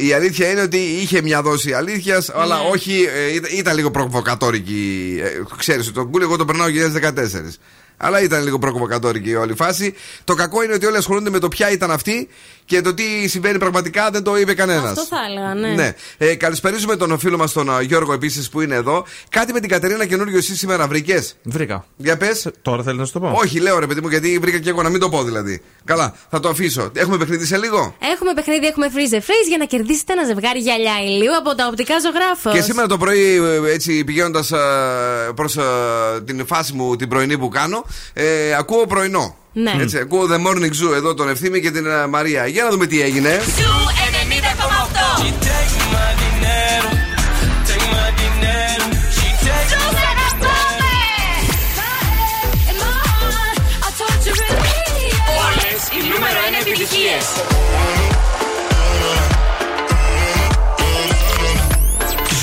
[0.02, 5.20] η αλήθεια είναι ότι είχε μια δόση αλήθειας, αλλά όχι, ε, ήταν, ήταν λίγο προβοκατόρικη.
[5.24, 7.58] Ε, ξέρεις, τον κούλι εγώ το περνάω 2014.
[7.98, 9.94] Αλλά ήταν λίγο προβοκατόρικη η όλη φάση.
[10.24, 12.28] Το κακό είναι ότι όλοι ασχολούνται με το ποια ήταν αυτή
[12.66, 14.90] και το τι συμβαίνει πραγματικά δεν το είπε κανένας.
[14.90, 15.68] Αυτό θα έλεγα, ναι.
[15.68, 15.94] Ναι.
[16.18, 19.06] Ε, καλησπέριζουμε τον φίλο μας τον α, Γιώργο επίσης που είναι εδώ.
[19.30, 21.86] Κάτι με την Κατερίνα καινούριο εσύ σήμερα βρήκες; Βρήκα.
[21.98, 22.50] Για πες.
[22.62, 24.82] Τώρα θέλεις να σου το πω; Όχι, λέω ρε παιδί μου, γιατί βρήκα και εγώ
[24.82, 25.62] να μην το πω δηλαδή.
[25.86, 26.92] Καλά, θα το αφήσω.
[26.96, 30.60] Έχουμε παιχνίδι σε λίγο; Έχουμε παιχνίδι, έχουμε freeze the freeze για να κερδίσετε ένα ζευγάρι
[30.60, 32.54] γυαλιά ηλίου από τα οπτικά ζωγράφος.
[32.54, 34.52] Και σήμερα το πρωί, ε, έτσι πηγαίνοντας
[35.36, 35.58] προς
[36.26, 39.38] την φάση μου την πρωινή που κάνω, ε, ακούω πρωινό.
[39.54, 39.76] Ναι.
[39.80, 42.48] Έτσι, ακούω The Morning Zoo εδώ τον Ευθύμη και την ε, Μαρία.
[42.48, 43.30] Για να δούμε τι έγινε.
[55.46, 57.26] Όλες οι νούμερο 1 επιτυχίες.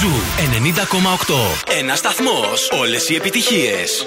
[0.00, 0.10] Ζου
[1.26, 1.34] 90,8.
[1.78, 2.68] Ένας σταθμός.
[2.80, 4.06] Όλες οι επιτυχίες.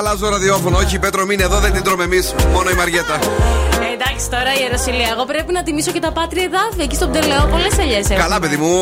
[0.00, 0.76] αλλάζω ραδιόφωνο.
[0.76, 2.34] Όχι, Πέτρο, μην εδώ, δεν την τρώμε εμείς.
[2.52, 3.14] Μόνο η Μαριέτα.
[3.14, 5.08] Ε, εντάξει, τώρα η Ιεροσιλία.
[5.14, 6.80] Εγώ πρέπει να τιμήσω και τα πάτρια εδάφη.
[6.86, 8.22] Εκεί στον Πτελεό πολλές ελιές έχουν.
[8.24, 8.72] Καλά, παιδί μου,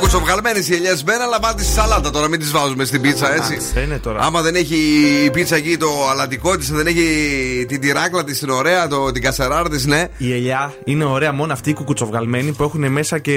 [0.00, 3.52] κουτσοβγαλμένε οι ελιές μπαίνουν, αλλά πάτε στη σαλάτα τώρα, μην τις βάζουμε στην πίτσα, έτσι.
[3.52, 4.18] Εντάξει, είναι τώρα.
[4.20, 4.76] Άμα δεν έχει
[5.24, 7.06] η πίτσα εκεί το αλατικό της, δεν έχει
[7.68, 10.04] την τυράκλα της, την ωραία, το, την κασεράρα της, ναι.
[10.18, 13.32] Η ελιά είναι ωραία μόνο αυτή η κουκουτσοβγαλμένη που έχουν μέσα και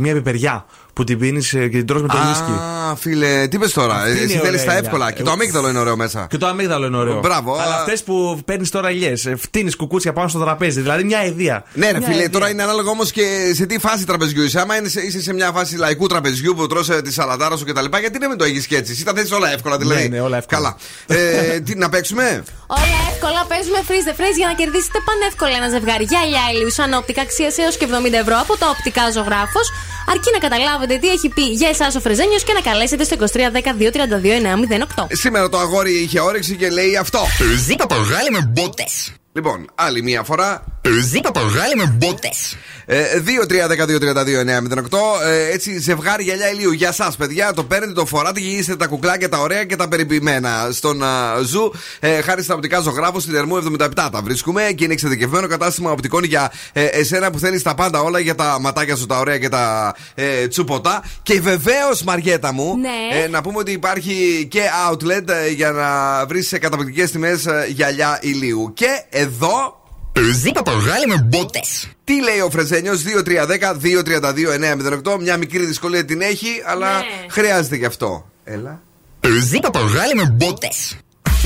[0.00, 0.64] μια πιπεριά
[1.00, 2.50] που την πίνεις και την τρως με το ίσκι.
[2.90, 4.78] Α, φίλε, τι πες τώρα, Αυτή είναι εσύ η θέλεις ωραία τα ελιά.
[4.84, 5.06] εύκολα.
[5.12, 6.26] Και το Εγώ- αμύγδαλο είναι ωραίο μέσα.
[6.30, 7.18] Και το αμύγδαλο είναι ωραίο.
[7.20, 10.80] Μπράβο, Αλλά α- αυτές που παίρνεις τώρα ελιέ, φτύνεις κουκούτσια πάνω στο τραπέζι.
[10.80, 11.62] Δηλαδή μια ιδέα.
[11.72, 12.30] Ναι, ρε Μια φίλε, ιδέα.
[12.30, 14.60] τώρα είναι ανάλογα όμως και σε τι φάση τραπεζιού είσαι.
[14.60, 17.84] Άμα είναι σε- είσαι σε μια φάση λαϊκού τραπεζιού που τρώσε τη σαλατάρα σου κτλ.
[18.00, 20.02] Γιατί δεν με το έχεις και έτσι; Εσύ τα θες όλα εύκολα, δηλαδή.
[20.02, 20.76] Ναι, ναι, όλα εύκολα.
[21.06, 21.20] Καλά.
[21.20, 25.68] Ε, τι, να παίξουμε; Όλα εύκολα παίζουμε freeze the phrase για να κερδίσετε πανεύκολα ένα
[25.74, 29.66] ζευγάρι γυαλιά ηλίου σαν όπτικα αξίας έως και 70 ευρώ από τα οπτικά ζωγράφος.
[30.08, 33.26] Αρκεί να καταλάβετε τι έχει πει για εσάς ο Φρεζένιος και να καλέσετε στο 2310
[33.26, 35.06] 232 908.
[35.10, 37.20] Σήμερα το αγόρι είχε όρεξη και λέει αυτό.
[37.38, 39.12] Παιδί παπαγάλη με μπότες.
[39.32, 40.64] Λοιπόν, άλλη μία φορά.
[40.80, 42.56] Παιδί παπαγάλη με μπότες.
[42.86, 45.26] Ε, 2-3-10-2-32-9-08.
[45.26, 46.72] Ε, έτσι, ζευγάρι γυαλιά ηλίου.
[46.72, 49.88] Για εσάς, παιδιά, το παίρνετε, το φοράτε και είστε τα κουκλάκια τα ωραία και τα
[49.88, 50.68] περιποιημένα.
[50.72, 54.92] Στον α, Zoo, ε, χάρη στα οπτικά ζωγράφου, στην Ερμού 77 τα βρίσκουμε και είναι
[54.92, 59.06] εξειδικευμένο κατάστημα οπτικών για ε, εσένα που θέλεις τα πάντα όλα για τα ματάκια σου
[59.06, 61.02] τα ωραία και τα ε, τσουποτά.
[61.22, 63.22] Και βεβαίως, Μαριέτα μου, Ναι.
[63.24, 68.18] ε, να πούμε ότι υπάρχει και outlet ε, για να βρεις σε καταπληκτικές τιμές γυαλιά
[68.22, 68.72] ηλίου.
[68.74, 68.86] Και
[69.20, 69.78] εδώ
[70.12, 71.88] Πεζί παπαγάλη με μπότες.
[72.04, 75.18] Τι λέει ο Φρεζένιος, 2-3-10-2-32-908.
[75.20, 77.04] Μια μικρή δυσκολία την έχει, αλλά Ναι.
[77.28, 78.30] χρειάζεται γι' αυτό.
[78.44, 78.80] Έλα.
[79.20, 80.96] Πεζί παπαγάλη με μπότες.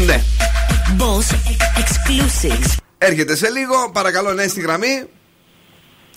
[0.07, 0.23] Ναι.
[0.99, 1.35] Boss
[1.81, 2.77] Exclusives.
[2.99, 3.91] Έρχεται σε λίγο.
[3.93, 5.03] Παρακαλώ, ναι, στη γραμμή.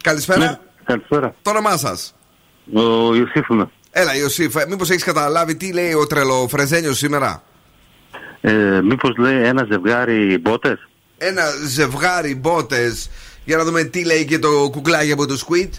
[0.02, 0.40] Καλησπέρα.
[0.40, 1.36] Ναι, καλησπέρα.
[1.42, 2.16] Το όνομά σας;
[2.74, 3.70] Ο Ιωσήφ είμαι.
[3.92, 7.44] Έλα, Ιωσήφ, μήπως έχεις καταλάβει τι λέει ο τρελό Φρεζένιος σήμερα;
[8.42, 10.88] Ε, μήπως λέει ένα ζευγάρι μπότες;
[11.18, 13.10] Ένα ζευγάρι μπότες.
[13.46, 15.70] Για να δούμε τι λέει και το κουκλάκι από το Squid.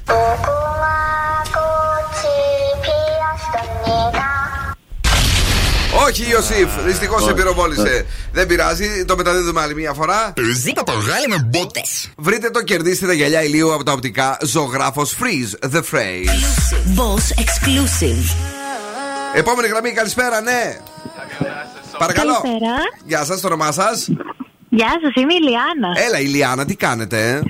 [6.06, 7.34] Όχι, Ιωσήφ, δυστυχώς σε Όχι.
[7.34, 8.06] πυροβόλησε.
[8.32, 10.32] Δεν πειράζει, το μεταδίδουμε άλλη μια φορά.
[10.34, 12.10] Πεζί παπαγάλη με μπότες.
[12.16, 16.28] Βρείτε το, κερδίστε τα γυαλιά ηλίου από τα οπτικά ζωγράφος Freeze the Phrase.
[16.96, 18.34] Boss Exclusive.
[19.34, 20.80] Επόμενη γραμμή, καλησπέρα, ναι.
[21.98, 22.40] Παρακαλώ.
[22.40, 22.74] Καλησπέρα.
[23.04, 24.08] Γεια σας, το όνομά σας.
[24.78, 26.06] Γεια σας, είμαι η Λιάννα.
[26.06, 27.40] Έλα, Ηλιάνα, τι κάνετε, ε;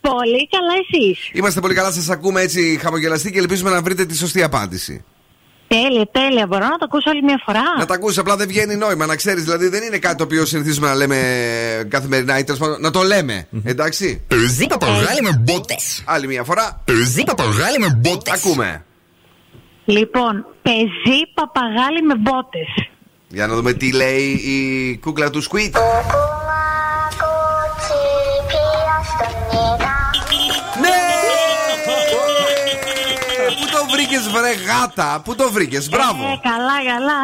[0.00, 1.30] Πολύ καλά εσείς.
[1.32, 5.04] Είμαστε πολύ καλά, σας ακούμε έτσι χαμογελαστοί και ελπίζουμε να βρείτε τη σωστή απάντηση.
[5.66, 6.46] Τέλεια, τέλεια.
[6.46, 9.16] Μπορώ να το ακούσω άλλη μια φορά; Να τα ακούσεις, απλά δεν βγαίνει νόημα, να
[9.16, 9.44] ξέρεις.
[9.44, 11.18] Δηλαδή δεν είναι κάτι το οποίο συνηθίζουμε να λέμε
[11.88, 13.48] καθημερινά ή τέλος πάντων να το λέμε.
[13.64, 16.02] Εντάξει; Πεζί παπαγάλη με μπότες.
[16.06, 16.82] Άλλη μια φορά.
[16.84, 18.32] Πεζί παπαγάλη με μπότες.
[18.32, 18.84] Ακούμε.
[19.84, 22.88] Λοιπόν, πεζί παπαγάλι με μπότες.
[23.28, 25.72] Για να δούμε τι λέει η κούκλα του Squid.
[34.18, 36.24] Βρήκε, βρε γάτα, πού το βρήκες, μπράβο.
[36.24, 37.18] Ε, καλά, καλά.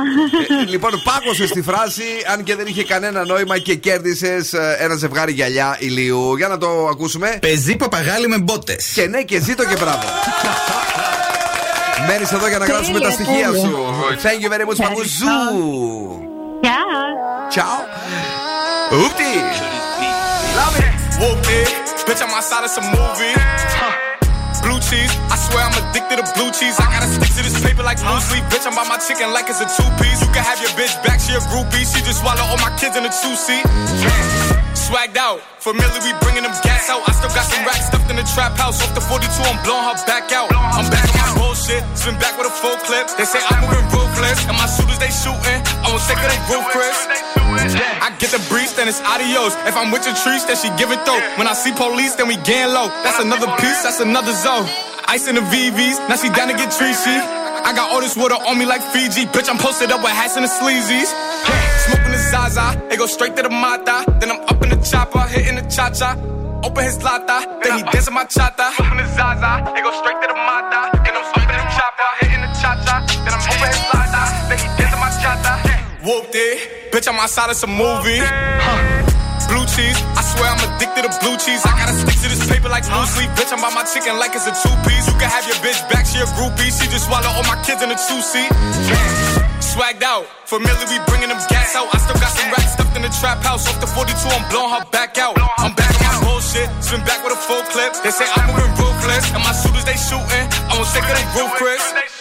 [0.63, 5.33] Ε, λοιπόν, πάγωσε στη φράση, αν και δεν είχε κανένα νόημα και κέρδισες ένα ζευγάρι
[5.33, 6.37] γυαλιά ηλίου.
[6.37, 7.39] Για να το ακούσουμε.
[7.41, 8.93] Πεζί παπαγάλη με μπότες.
[8.95, 10.03] Και ναι, και ζήτω και μπράβο.
[12.07, 13.61] Μένεις εδώ για να γράψουμε τα Τέλεια, στοιχεία τέλεια.
[13.67, 13.85] σου.
[14.23, 15.27] Thank you very much, Παγκουζού.
[16.63, 16.79] Γεια.
[17.55, 17.77] Ciao.
[18.93, 19.33] Ούπτι.
[20.59, 20.91] Love it.
[21.21, 21.69] Whoop it,
[22.07, 23.35] bitch, I'm outside of some movie.
[24.71, 26.79] Blue cheese, I swear I'm addicted to blue cheese.
[26.79, 28.45] I gotta stick to this paper like blue sleep.
[28.55, 30.23] Bitch, I'm by my chicken like it's a two piece.
[30.23, 31.83] You can have your bitch back, she a groupie.
[31.83, 33.67] She just swallow all my kids in a two seat.
[34.91, 37.07] Swagged out, familiar, we bringing them gas out.
[37.07, 38.83] I still got some racks stuffed in the trap house.
[38.83, 40.51] Off the 42, I'm blowing her back out.
[40.51, 43.07] I'm back on my bullshit, spin back with a full clip.
[43.15, 45.63] They say I'm moving ruthless, and my shooters they shooting.
[45.87, 47.07] I won't take it, they roof, Chris.
[48.03, 49.55] I get the breeze, then it's adios.
[49.63, 51.23] If I'm with your trees, then she give it though.
[51.39, 52.91] When I see police, then we gang low.
[53.07, 54.67] That's another piece, that's another zone.
[55.07, 57.15] Ice in the VVs, now she down to get treachy.
[57.63, 59.31] I got all this water on me like Fiji.
[59.31, 61.15] Bitch, I'm posted up with hats and the sleazies.
[62.51, 64.05] Zaza, it go straight to the Mata.
[64.19, 66.19] Then I'm up in the chopper, hitting the cha cha.
[66.67, 68.75] Open his lata, then he dancing my chata.
[68.75, 70.93] Smoking the Zaza, it go straight to the Mata.
[71.07, 73.07] Then I'm up in the chopper, hitting the cha cha.
[73.07, 75.53] Then I'm open his lata, then he dancing my chata.
[76.03, 78.21] Whooped it, bitch, I'm outside of some movie.
[79.49, 81.63] Blue cheese, I swear I'm addicted to blue cheese.
[81.67, 83.31] I gotta stick to this paper like blue sleep.
[83.35, 85.07] Bitch, I'm by my chicken like it's a two piece.
[85.07, 86.71] You can have your bitch back, she a groupie.
[86.71, 88.51] She just swallow all my kids in a two seat.
[89.71, 91.87] Swagged out, familiar, we bringing them gas out.
[91.95, 93.69] I still got some racks stuffed in the trap house.
[93.69, 95.39] Off the 42, I'm blowing her back out.
[95.59, 97.95] I'm back on my bullshit, spin back with a full clip.
[98.03, 100.47] They say I'm moving ruthless, and my shooters they shooting.
[100.67, 102.20] I won't take it, they roof, Chris.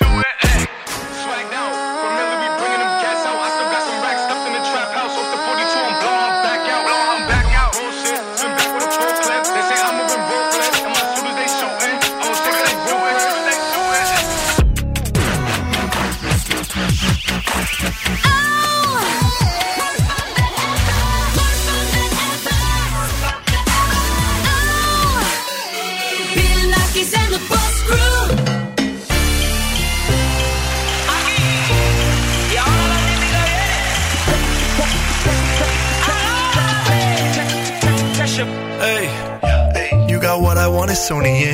[40.78, 41.52] got what I want is सोनिए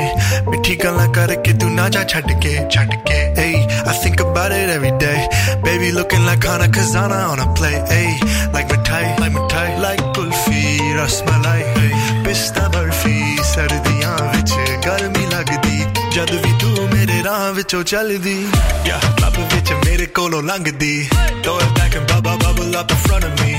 [0.50, 3.54] मिठी गल्ला करके तू ना जा छट के छट के hey
[3.90, 5.28] I think about it every day
[5.64, 8.08] baby looking like Hana Kazana on a play hey
[8.54, 10.62] like मिठाई like मिठाई like कुल्फी
[11.00, 11.90] रसमलाई hey
[12.26, 13.16] पिस्ता बर्फी
[13.52, 14.52] सर्दियां विच
[14.86, 15.78] गर्मी लगदी
[16.14, 18.38] जद भी तू मेरे राह विचों चलदी
[18.90, 20.94] yeah लब विच मेरे कोलों लंघदी
[21.42, 23.52] throw it back and bubble bubble up in front of me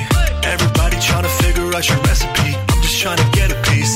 [0.54, 3.96] everybody trying to figure out your recipe I'm just trying to get a piece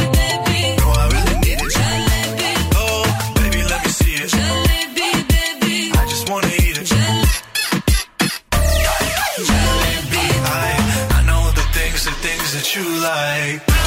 [13.01, 13.80] Like.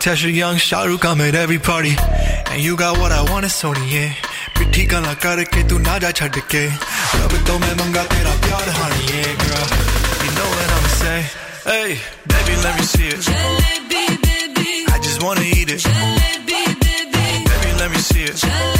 [0.00, 1.92] Tesha, young Shahrukh, I'm at every party.
[2.50, 4.08] And you got what I want, it's Sony, yeah.
[4.56, 6.64] पिट्ठी गला करके तू ना जा छड़ के
[7.24, 9.66] अब तो मैं मंगा तेरा प्यार honey, yeah, girl.
[10.24, 11.20] You know what I'ma say?
[11.68, 11.90] Hey,
[12.32, 13.20] baby, let me see it.
[13.28, 14.70] Jalebi, baby.
[14.94, 15.84] I just wanna eat it.
[15.84, 17.24] Jalebi, baby.
[17.52, 18.36] Baby, let me see it.
[18.46, 18.79] Jalebi,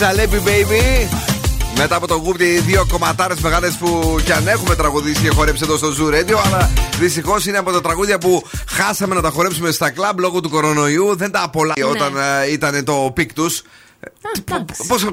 [0.00, 1.08] Jalebi Baby.
[1.76, 5.76] Μετά από το Whoopty, δύο κομματάρες μεγάλες που κι αν έχουμε τραγουδήσει και χορέψει εδώ
[5.76, 9.90] στο Zoo Radio, αλλά δυστυχώς είναι από τα τραγούδια που χάσαμε να τα χορέψουμε στα
[9.90, 11.16] κλαμπ λόγω του κορονοϊού.
[11.16, 13.62] Δεν τα απολαύσαμε όταν ε, ήταν το peak τους.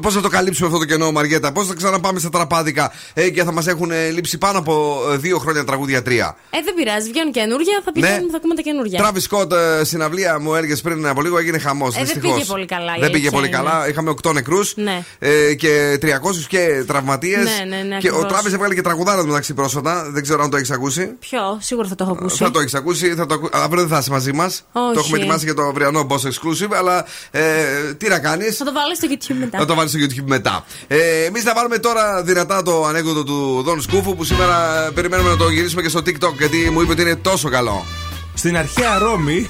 [0.01, 3.43] Πώς θα το καλύψουμε αυτό το κενό, Μαριέτα, Πώς θα ξαναπάμε στα τραπάδικα; Ε, και
[3.43, 6.35] θα μας έχουν ε, λείψει πάνω από ε, δύο χρόνια τραγούδια τρία.
[6.49, 8.99] Ε, δεν πειράζει, βγαίνουν καινούργια, θα πηγαίνουμε, θα ακούμε τα καινούργια.
[8.99, 11.95] Travis Scott, συναυλία μου έλεγες πριν από λίγο, έγινε χαμός.
[11.95, 12.95] Ε, δεν πήγε πολύ καλά.
[12.95, 13.55] η Δεν πήγε αλήθεια πολύ είναι.
[13.57, 13.87] καλά.
[13.87, 15.03] Είχαμε 8 νεκρούς Ναι.
[15.19, 16.07] ε, και 300
[16.47, 17.43] και τραυματίες.
[17.43, 18.31] Ναι, ναι, ναι, και ο ακριβώς.
[18.31, 20.09] Τράβι έβγαλε και τραγουδάρα μεταξύ πρόσφατα.
[20.11, 21.05] Δεν ξέρω αν το έχεις ακούσει.
[21.19, 22.43] Ποιο, σίγουρα θα το έχω ακούσει.
[22.43, 23.13] Θα το έχεις ακούσει.
[23.15, 23.33] Θα το...
[23.33, 24.63] ακού- Αύριο δεν θα είσαι μαζί μας.
[24.73, 26.73] Το έχουμε ετοιμάσει για το αυριανό Boss Exclusive.
[26.77, 27.43] Αλλά ε,
[27.97, 28.57] τι να κάνεις.
[28.77, 29.57] Θα το βάλω στο YouTube μετά.
[29.57, 30.65] Θα το βάλεις στο YouTube μετά.
[30.87, 35.29] Ε, Εμείς θα βάλουμε τώρα δυνατά το ανέκδοτο του Δον Σκούφου που σήμερα ε, περιμένουμε
[35.29, 37.85] να το γυρίσουμε και στο TikTok γιατί μου είπε ότι είναι τόσο καλό.
[38.33, 39.49] Στην αρχαία Ρώμη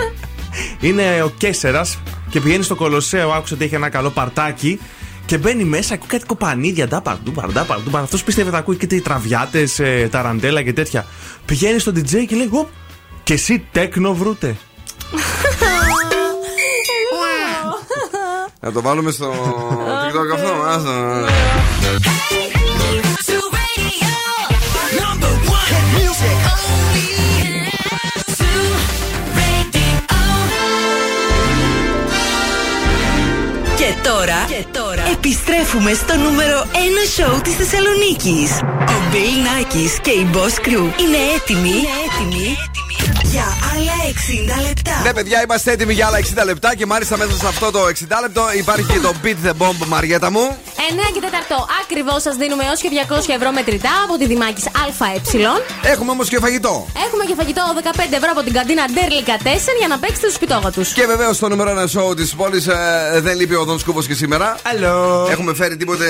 [0.86, 1.98] είναι ο Κέσσερας
[2.30, 3.30] και πηγαίνει στο Κολοσσέο.
[3.32, 4.80] Άκουσε ότι έχει ένα καλό παρτάκι.
[5.26, 6.88] Και μπαίνει μέσα, ακούει κάτι κοπανίδια.
[6.88, 8.02] Ντάπαρ, ντούπαρ, ντάπαρ, ντούπαρ.
[8.02, 9.80] Αυτός πίστευε ότι ακούει και τι τραβιάτες,
[10.10, 11.06] ταραντέλα και τέτοια.
[11.46, 12.68] Πηγαίνει στο DJ και λέει: «Οπ,
[13.22, 14.56] Και εσύ τέκνο βρούτε.
[18.64, 20.52] Να το βάλουμε στο TikTok αυτό.
[20.68, 21.24] Άστα.
[23.26, 24.14] Zoo Radio.
[25.02, 25.68] Number one.
[25.72, 26.36] Hit music.
[26.54, 27.08] Only
[28.38, 28.68] Zoo
[29.38, 29.90] Radio.
[33.76, 36.76] Και τώρα, και τώρα επιστρέφουμε στο νούμερο 1
[37.16, 38.60] σοου της Θεσσαλονίκης.
[38.94, 42.56] Ο Μπιλ Νάκης και η Boss Crew είναι έτοιμοι, είναι έτοιμοι;
[43.22, 43.96] Για άλλα
[44.58, 45.00] 60 λεπτά.
[45.04, 47.90] Ναι, παιδιά, είμαστε έτοιμοι για άλλα 60 λεπτά και μάλιστα μέσα σε αυτό το 60
[48.20, 50.56] λεπτό υπάρχει και το Beat the Bomb, Μαριέτα μου.
[50.76, 51.26] 9 και 4
[51.82, 55.90] ακριβώς σας δίνουμε έως και 200 ευρώ μετρητά από τη Δημάκης ΑΕ.
[55.92, 56.86] Έχουμε όμως και φαγητό.
[57.06, 59.46] Έχουμε και φαγητό 15 ευρώ από την καντίνα Ντέρλικα 4
[59.78, 60.82] για να παίξετε τους πιτόγατου.
[60.94, 64.14] Και βεβαίως στο νούμερο 1 show της πόλης ε, δεν λείπει ο Δον Σκούπο και
[64.14, 64.56] σήμερα.
[64.56, 65.30] Hello.
[65.30, 66.06] Έχουμε φέρει τίποτε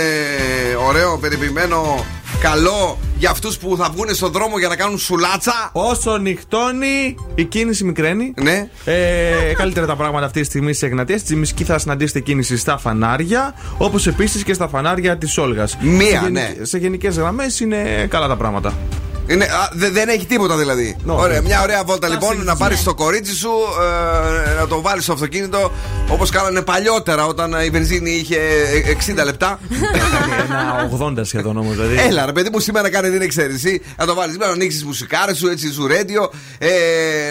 [0.86, 2.04] ωραίο, περιποιημένο,
[2.40, 5.70] καλό για αυτούς που θα βγουν στον δρόμο για να κάνουν σουλάτσα.
[5.72, 8.34] Όσο νυχτώνει, η κίνηση μικραίνει.
[8.42, 8.68] Ναι.
[8.84, 11.16] Ε, καλύτερα τα πράγματα αυτή τη στιγμή σε Εγνατία.
[11.16, 15.76] Στη Τζιμισκή θα συναντήσετε κίνηση στα φανάρια, όπως επίσης και στα φανάρια της Όλγας.
[15.80, 16.54] Μία, σε, ναι.
[16.62, 18.74] Σε γενικές γραμμές είναι καλά τα πράγματα.
[19.26, 20.96] Είναι, α, δε- δεν έχει τίποτα δηλαδή.
[21.06, 21.46] No, ωραία, ναι.
[21.48, 23.50] μια ωραία βόλτα λοιπόν να πάρεις το κορίτσι σου,
[24.56, 25.72] ε, να το βάλεις στο αυτοκίνητο
[26.08, 29.58] όπως κάνανε παλιότερα όταν η βενζίνη είχε ε, 60 λεπτά.
[30.44, 31.74] Ένα 80 σχεδόν όμως.
[31.74, 31.96] Δηλαδή.
[31.98, 33.82] Έλα, ρε παιδί μου, σήμερα κάνει την εξαίρεση.
[33.98, 36.68] Να το βάλεις, να ανοίξεις τι μουσικάρες σου, έτσι, σου ρέντιο, ε,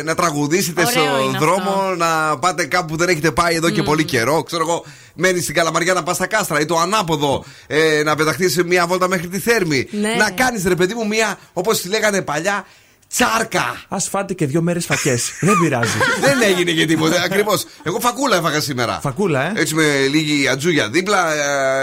[0.04, 1.96] να τραγουδήσετε Ωραίο στον είναι δρόμο, αυτό.
[1.98, 4.44] να πάτε κάπου που δεν έχετε πάει εδώ και πολύ καιρό.
[4.44, 8.64] Ξέρω εγώ, μένει στην Καλαμαριά να πας στα κάστρα ή το ανάποδο, ε, να πεταχτείς
[8.64, 9.88] μια βόλτα μέχρι τη θέρμη.
[9.92, 10.14] Ναι.
[10.14, 12.66] Να κάνεις, ρε παιδί μου, μια, όπως τη λέγανε παλιά,
[13.14, 13.86] τσάρκα.
[13.88, 15.32] Α φάτε και δύο μέρες φακές.
[15.48, 15.98] Δεν πειράζει.
[16.22, 17.22] Δεν έγινε και τίποτα.
[17.22, 17.66] Ακριβώς.
[17.84, 19.00] Εγώ φακούλα έφαγα σήμερα.
[19.02, 21.34] Φακούλα, ε; Έτσι με λίγη ατζούγια δίπλα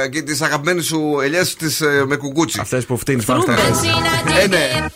[0.03, 2.59] ε, και τις αγαπημένες σου ελιές ε, με κουκούτσι.
[2.61, 3.79] Αυτές που φτύνεις πάνω στα Τρούμπες.
[4.43, 4.87] Ε, ναι.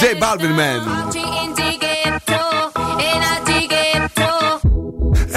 [0.00, 1.19] J Balvin, man.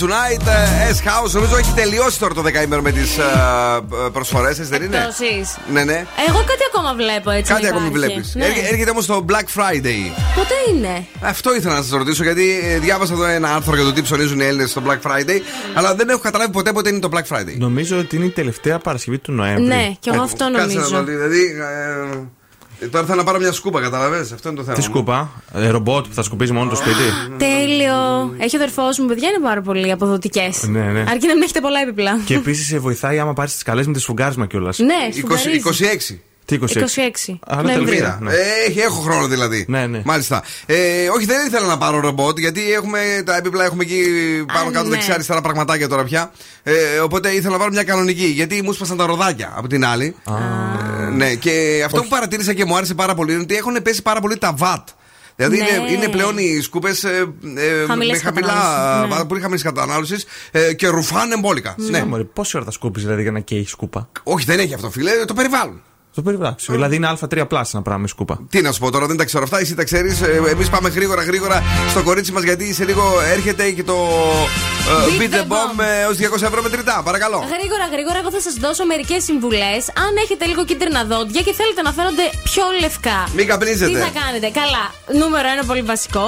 [0.00, 1.30] Tonight, ε, S-House.
[1.32, 3.18] Νομίζω έχει τελειώσει τώρα το δεκαήμερο με τις
[4.12, 5.56] προσφορές, έτσι δεν είναι; Εκτόσεις.
[5.72, 6.06] Ναι, ναι.
[6.28, 7.52] Εγώ κάτι ακόμα βλέπω έτσι.
[7.52, 8.06] Κάτι να ακόμη υπάρχει.
[8.06, 8.34] βλέπεις.
[8.34, 8.44] Ναι.
[8.70, 10.00] Έρχεται όμως το Black Friday.
[10.34, 13.92] Πότε είναι; Αυτό ήθελα να σας ρωτήσω γιατί ε, διάβασα εδώ ένα άρθρο για το
[13.92, 15.40] τι ψωνίζουν οι Έλληνες στο Black Friday.
[15.74, 17.54] Αλλά δεν έχω καταλάβει ποτέ πότε είναι το Black Friday.
[17.58, 19.62] Νομίζω ότι είναι η τελευταία Παρασκευή του Νοέμβρη.
[19.64, 20.96] Ναι, και εγώ αυτό Κάτσε να νομίζω.
[20.96, 21.40] δω, δηλαδή.
[22.12, 22.18] ε,
[22.82, 24.74] Ε, Τώρα θέλω να πάρω μια σκούπα, καταλαβαίνεις, αυτό είναι το θέμα.
[24.76, 24.86] Τι μου.
[24.88, 27.02] σκούπα, ε, ρομπότ που θα σκουπίζει μόνο το σπίτι.
[27.38, 28.34] Τέλειο.
[28.38, 30.62] Έχει ο αδερφός μου, παιδιά είναι πάρα πολύ αποδοτικές.
[30.68, 31.00] Ναι, ναι.
[31.08, 32.20] Αρκεί να μην έχετε πολλά έπιπλα.
[32.24, 34.78] Και επίσης σε βοηθάει άμα πάρεις τις καλές με τη σφουγγάρισμα κιόλας.
[34.78, 35.62] Ναι, σφουγγαρίζει.
[36.10, 36.20] 26.
[36.44, 36.64] Τι 26.
[37.28, 37.38] 26.
[37.46, 37.86] Άρα Νοεμβρίου.
[37.86, 38.18] τελευταία.
[38.20, 38.32] Ναι.
[38.32, 39.64] Ε, έχει, έχω χρόνο δηλαδή.
[39.68, 40.02] Ναι, ναι.
[40.04, 40.42] Μάλιστα.
[40.66, 44.02] Ε, όχι, δεν ήθελα να πάρω ρομπότ, γιατί έχουμε τα έπιπλα, έχουμε εκεί
[44.52, 44.90] πάνω κάτω ναι.
[44.90, 46.32] δεξιά-αριστερά πραγματάκια τώρα πια.
[46.62, 50.14] Ε, οπότε ήθελα να πάρω μια κανονική, γιατί μου σπάσαν τα ροδάκια από την άλλη.
[50.28, 54.02] Ε, ναι, και αυτό που παρατήρησα και μου άρεσε πάρα πολύ είναι ότι έχουν πέσει
[54.02, 54.88] πάρα πολύ τα βατ.
[55.46, 55.82] Δηλαδή Ναι.
[55.82, 59.24] είναι, είναι πλέον οι σκούπες ε, ε, Χαμηλής με χαμηλά, κατανάλωσης, ναι.
[59.24, 61.74] πολύ χαμηλής κατανάλωσης ε, και ρουφάνε μπόλικα.
[61.76, 64.90] Ναι, μωρέ, πόση ώρα θα σκούπει δηλαδή για να καίει σκούπα; Όχι, δεν έχει αυτό,
[64.90, 65.82] φίλε, το περιβάλλον.
[66.14, 66.56] Το περιβάλλον.
[66.68, 68.46] Δηλαδή είναι Α3 πλάσ ένα πράγμα με σκούπα.
[68.50, 70.20] Τι να σου πω τώρα, δεν τα ξέρω αυτά, εσύ τα ξέρεις.
[70.50, 75.20] Εμείς πάμε γρήγορα γρήγορα στο κορίτσι μας γιατί σε λίγο έρχεται και το ε, Beat
[75.20, 77.02] Beat the the Bomb έως 200 ευρώ μετρητά.
[77.04, 77.38] Παρακαλώ.
[77.54, 79.80] Γρήγορα, γρήγορα, εγώ θα σας δώσω μερικές συμβουλές.
[80.04, 83.28] Αν έχετε λίγο κίτρινα δόντια και θέλετε να φαίνονται πιο λευκά.
[83.36, 83.90] Μην καπνίζετε.
[83.92, 84.84] Τι θα κάνετε; Καλά,
[85.24, 86.26] νούμερο ένα πολύ βασικό.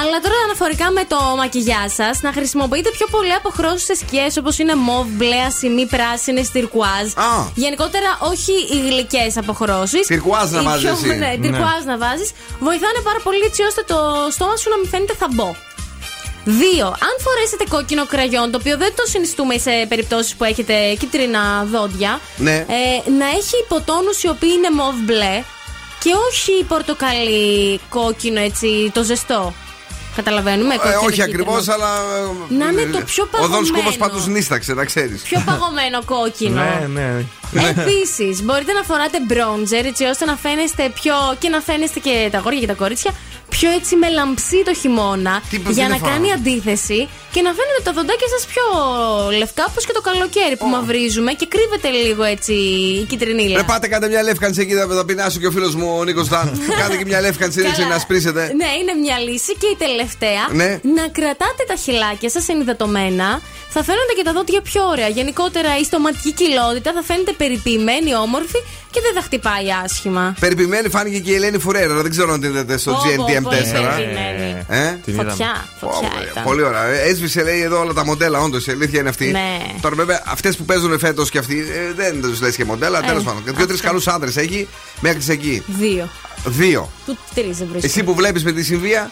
[0.00, 4.58] Αλλά τώρα αναφορικά με το μακιγιά σας, να χρησιμοποιείτε πιο πολύ αποχρώσεις σε σκιές όπως
[4.58, 7.06] είναι μοβ, μπλε, ασημή, πράσινε, τυρκουάζ.
[7.28, 7.30] Α.
[7.54, 10.06] Γενικότερα όχι οι γλυκέ αποχρώσεις.
[10.06, 11.18] Τυρκουάζ να Οι βάζεις πιο- εσύ.
[11.22, 12.30] Ναι, τυρκουάζ να βάζεις.
[12.66, 13.98] Βοηθάνε πάρα πολύ έτσι ώστε το
[14.30, 15.48] στόμα σου να μην φαίνεται θαμπό.
[16.44, 21.64] Δύο, αν φορέσετε κόκκινο κραγιόν, το οποίο δεν το συνιστούμε σε περιπτώσεις που έχετε κίτρινα
[21.72, 22.56] δόντια, Ναι.
[22.56, 25.42] ε, να έχει υποτόνους οι οποίοι είναι μοβ μπλε
[26.02, 29.54] και όχι πορτοκαλί κόκκινο έτσι, το ζεστό.
[30.16, 30.74] Καταλαβαίνουμε.
[30.74, 31.24] Ε, κόκκινο όχι κίτρινο.
[31.24, 31.90] ακριβώς, αλλά.
[32.50, 33.66] ε, Να είναι το πιο Ο Δον παγωμένο.
[33.66, 35.22] Σκούβο πάντως νίσταξε, να ξέρεις.
[35.22, 36.62] Πιο παγωμένο κόκκινο.
[36.62, 37.24] Ναι, ναι.
[37.72, 41.14] Επίσης, μπορείτε να φοράτε μπρόντζερ έτσι ώστε να φαίνεστε πιο.
[41.38, 43.12] και να φαίνεστε και τα αγόρια και τα κορίτσια
[43.48, 45.42] πιο έτσι με λαμψί το χειμώνα.
[45.50, 48.64] Τι- τι για να να φοράω; κάνει αντίθεση και να φαίνεται τα δοντάκια σας πιο
[49.38, 52.52] λευκά, όπως και το καλοκαίρι που μαυρίζουμε και κρύβεται λίγο έτσι
[53.00, 53.56] η κυτρινίλα.
[53.56, 56.28] Ρε πάτε κάντε μια λεύκανση εκεί, θα θα πεινάσει και ο φίλος μου ο Νίκος
[56.28, 56.46] Δαν.
[56.80, 57.94] Κάντε και μια λεύκανση έτσι Καλά.
[57.94, 58.42] να σπρίσετε.
[58.60, 59.52] Ναι, είναι μια λύση.
[59.60, 60.70] Και η τελευταία, Ναι.
[60.96, 63.40] να κρατάτε τα χυλάκια σας ενυδατωμένα.
[63.74, 65.08] Θα φαίνονται και τα δόντια πιο ωραία.
[65.08, 70.34] Γενικότερα η στοματική κοιλότητα θα φαίνεται περιποιημένη, όμορφη και δεν θα χτυπάει άσχημα.
[70.40, 71.94] Περιποιημένη φάνηκε και η Ελένη Φουρέρα.
[71.94, 73.42] Δεν ξέρω αν την είδατε στο Πω, πω, GNTM4.
[73.42, 74.64] πολύ περιποιημένη.
[74.68, 75.30] Ε; Την είδαμε.
[75.30, 76.44] Φωτιά, φωτιά ήταν.
[76.44, 76.84] Πολύ ωραία.
[76.84, 79.26] Ε, Έσβησε λέει εδώ όλα τα μοντέλα, όντως η αλήθεια είναι αυτή.
[79.30, 79.58] Ναι.
[79.80, 82.98] Τώρα βέβαια αυτές που παίζουν φέτος και αυτοί ε, δεν τους λες και μοντέλα.
[82.98, 83.42] Ε, Τέλος πάντων.
[83.44, 83.86] Δύο-τρεις αυτό.
[83.86, 84.68] καλούς άντρε έχει
[85.00, 85.62] μέχρι εκεί.
[85.66, 86.08] Δύο.
[86.44, 86.90] Δύο.
[87.06, 87.86] Του τρεις δεν βρίσκω.
[87.86, 89.10] Εσύ που βλέπεις με τη συμβία,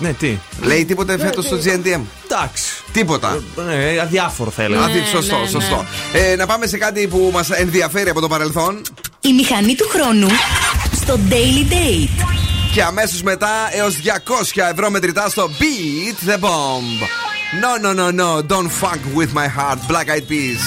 [0.00, 0.38] Ναι, τι.
[0.62, 2.00] λέει τίποτε φέτος στο GNTM.
[2.24, 2.64] Εντάξει.
[2.92, 3.42] Τίποτα.
[3.56, 4.82] Ναι, αδιάφορο θα έλεγα.
[4.84, 5.48] Αδι- σωστό, ναι, ναι.
[5.48, 5.84] σωστό.
[6.12, 8.80] Ε, να πάμε σε κάτι που μας ενδιαφέρει από το παρελθόν.
[9.20, 10.28] Η μηχανή του χρόνου
[11.02, 12.24] στο Daily Date.
[12.72, 17.06] Και αμέσως μετά έως 200 ευρώ μετρητά στο Beat the Bomb.
[17.62, 19.78] No, no, no, no, don't fuck with my heart.
[19.88, 20.62] Black Eyed Peas.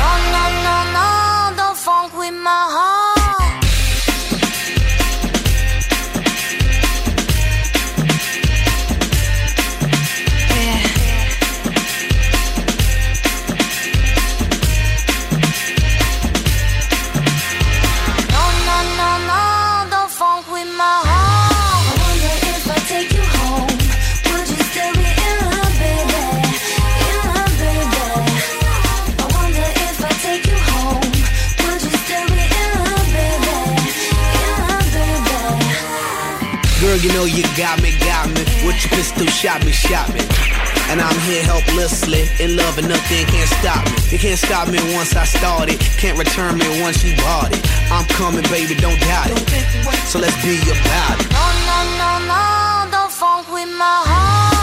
[0.00, 1.08] No, no, no, no,
[1.58, 2.97] don't funk with my heart.
[37.08, 38.44] You know you got me, got me.
[38.66, 40.20] With your pistol, shot me, shot me.
[40.92, 43.96] And I'm here helplessly, in love and nothing can't stop me.
[44.12, 47.60] You can't stop me once I started, can't return me once you bought it.
[47.90, 49.40] I'm coming, baby, don't doubt it.
[50.08, 51.28] So let's be about it.
[51.32, 54.58] No, no, no, no, don't funk with my heart.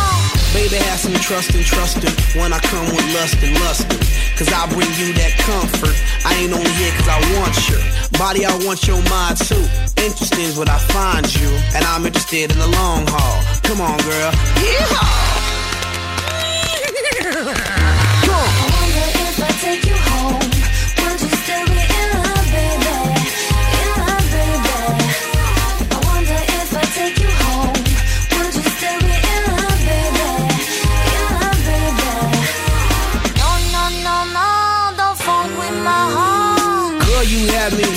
[0.53, 3.89] Baby, have some trust and trust it when I come with lust and lust.
[4.37, 5.95] Cause I bring you that comfort.
[6.25, 7.79] I ain't only here cause I want your
[8.19, 9.63] body, I want your mind too.
[10.03, 13.43] Interesting is what I find you, and I'm interested in the long haul.
[13.63, 14.31] Come on, girl.
[14.59, 15.41] Yeehaw!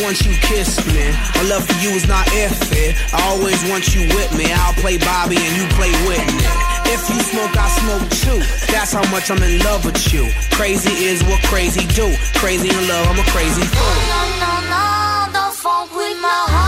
[0.08, 1.04] once you kissed me.
[1.36, 2.96] My love for you is not if it.
[3.12, 4.46] I always want you with me.
[4.50, 6.48] I'll play Bobby and you play Whitney.
[6.88, 8.40] If you smoke, I smoke too.
[8.72, 10.24] That's how much I'm in love with you.
[10.50, 12.08] Crazy is what crazy do.
[12.40, 13.96] Crazy in love, I'm a crazy fool.
[14.08, 16.67] No, no, no, don't funk with my heart.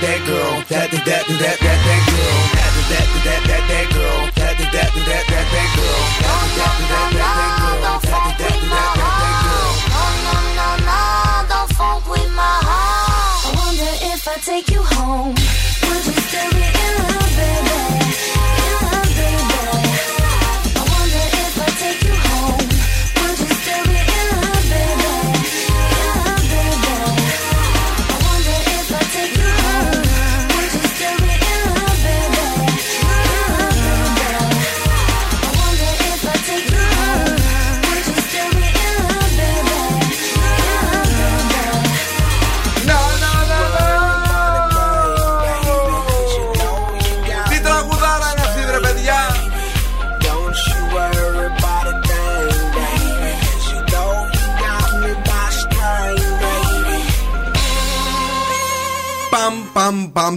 [0.00, 0.64] that, that, that girl.
[0.68, 2.40] That, that, that, that, that, that girl.
[2.56, 4.20] That, that, that, that, that girl.
[4.34, 6.00] That, that, that, that, that, that girl.
[6.20, 8.00] That, that, that, that, that girl.
[8.00, 9.74] That, that, that, that, that girl.
[9.90, 10.06] No,
[10.56, 13.44] no, no, don't funk with my heart.
[13.44, 15.39] I wonder if I take you home.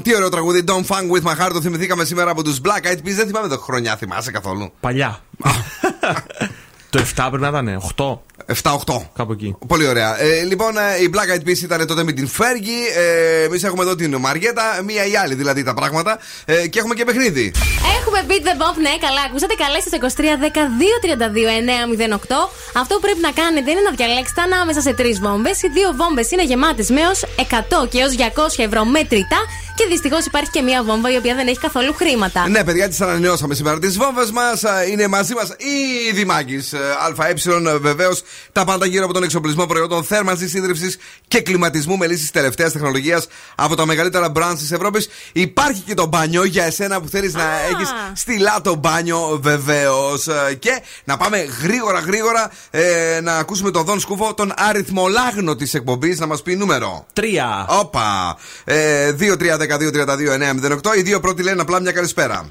[0.04, 0.64] Τι ωραίο τραγούδι.
[0.68, 1.52] Don't funk with my heart.
[1.54, 3.16] Το θυμηθήκαμε σήμερα από τους Black Eyed Peas.
[3.16, 4.72] Δεν θυμάμαι το χρονιά, θυμάσαι καθόλου.
[4.80, 5.20] Παλιά.
[6.90, 8.18] το 7 πρέπει να ήταν, 8.
[8.62, 8.74] 7-8.
[9.16, 9.56] Κάπου εκεί.
[9.68, 10.22] Πολύ ωραία.
[10.22, 12.98] Ε, λοιπόν, ε, η Black Eyed Peas ήταν τότε με την Fergie.
[12.98, 14.64] Ε, Εμείς έχουμε εδώ την Μαριέτα.
[14.86, 16.20] Μία ή άλλη δηλαδή τα πράγματα.
[16.46, 17.52] Ε, και έχουμε και παιχνίδι.
[18.00, 19.22] Έχουμε beat the bomb, ναι, καλά.
[19.28, 20.58] Ακούσατε καλέστε στο 23 12
[21.04, 22.50] 32 908.
[22.74, 25.62] Αυτό που πρέπει να κάνετε είναι να διαλέξετε ανάμεσα σε τρεις βόμβες.
[25.62, 29.40] Οι δύο βόμβες είναι γεμάτες με έως 100 και έως 200 ευρώ μέτρητα.
[29.76, 32.50] Και δυστυχώς υπάρχει και μία βόμβα η οποία δεν έχει καθόλου χρήματα.
[32.50, 34.64] Ναι, παιδιά, τις ανανεώσαμε σήμερα τις βόμβες μας.
[34.92, 36.74] Είναι μαζί μας η Δημάκης
[37.18, 37.34] ΑΕ,
[37.80, 38.24] βεβαίως.
[38.52, 40.98] Τα πάντα γύρω από τον εξοπλισμό προϊόντων θέρμανσης, ίδρυυση
[41.28, 45.08] και κλιματισμού με λύσεις τελευταίας τεχνολογίας από τα μεγαλύτερα brands της Ευρώπης.
[45.34, 50.28] Υπάρχει και το μπάνιο για εσένα που θέλεις να έχεις στυλά το μπάνιο, βεβαίως.
[50.60, 56.20] Και να πάμε γρήγορα, γρήγορα ε, να ακούσουμε τον Δον Σκούφο, τον αριθμολάγνο της εκπομπής,
[56.20, 57.06] να μας πει νούμερο.
[57.14, 57.66] Τρία.
[57.70, 58.38] Όπα.
[58.64, 60.96] Ε, 2-3-12-32-9-08.
[60.98, 62.50] Οι δύο πρώτοι λένε απλά μια καλησπέρα.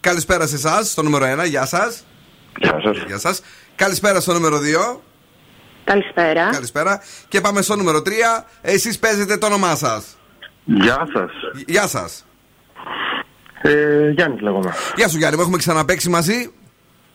[0.00, 1.44] Καλησπέρα σε εσάς, στο νούμερο 1.
[1.44, 2.04] Γεια σας.
[2.56, 3.04] Γεια σας.
[3.06, 3.40] Γεια σας.
[3.76, 5.00] Καλησπέρα στο νούμερο 2.
[5.84, 6.50] Καλησπέρα.
[6.50, 7.00] Καλησπέρα.
[7.28, 8.10] Και πάμε στο νούμερο 3.
[8.60, 10.16] Εσείς παίζετε το όνομά σας.
[10.64, 11.30] Γεια σας.
[11.66, 12.26] Γεια σας.
[13.62, 14.74] Ε, Γιάννης λέγομαι.
[14.96, 16.52] Γεια σου Γιάννη, μου έχουμε ξαναπέξει μαζί.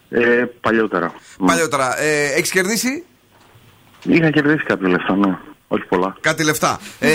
[0.10, 1.14] Ε, παλιότερα.
[1.46, 2.00] Παλιότερα.
[2.02, 3.06] Ε, Έχεις κερδίσει;
[4.04, 5.38] Είχα κερδίσει κάποια λεφτά, ναι.
[5.70, 6.18] Όχι πολλά.
[6.22, 6.80] κάτι λεφτά.
[7.00, 7.12] Ε,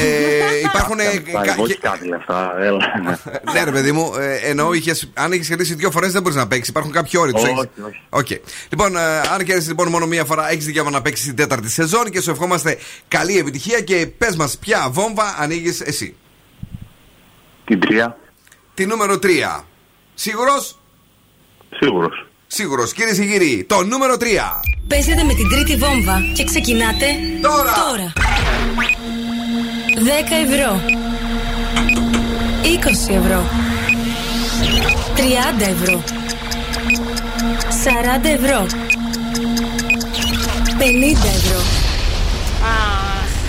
[0.68, 0.98] υπάρχουν.
[0.98, 2.78] ε, Πάει, κα- όχι και- κάτι λεφτά, έλα.
[3.52, 6.46] ναι, ρε παιδί μου, ε, εννοώ είχες, αν έχει κερδίσει δύο φορές δεν μπορείς να
[6.48, 6.68] παίξεις.
[6.68, 7.42] Υπάρχουν κάποιοι όροι τους.
[7.42, 8.26] Όχι, έχεις- Οκ.
[8.68, 12.10] Λοιπόν, ε, αν κερδίσει λοιπόν μόνο μία φορά, έχεις δικαίωμα να παίξεις την τέταρτη σεζόν
[12.10, 16.16] και σου ευχόμαστε καλή επιτυχία και πες μας ποια βόμβα ανοίγεις εσύ.
[17.64, 18.16] Την τρία.
[18.74, 19.64] Τη νούμερο 3.
[20.14, 20.78] Σίγουρος;
[21.70, 22.26] Σίγουρος.
[22.54, 22.92] Σίγουρος.
[22.92, 24.60] Κυρίες και κύριοι, το νούμερο 3.
[24.88, 27.06] Παίζετε με την τρίτη βόμβα και ξεκινάτε
[27.42, 27.72] τώρα.
[27.88, 28.12] τώρα.
[29.94, 30.80] 10 ευρώ.
[32.62, 33.44] 20 ευρώ.
[35.16, 36.02] 30 ευρώ.
[37.84, 38.66] 40 ευρώ.
[40.78, 41.81] 50 ευρώ.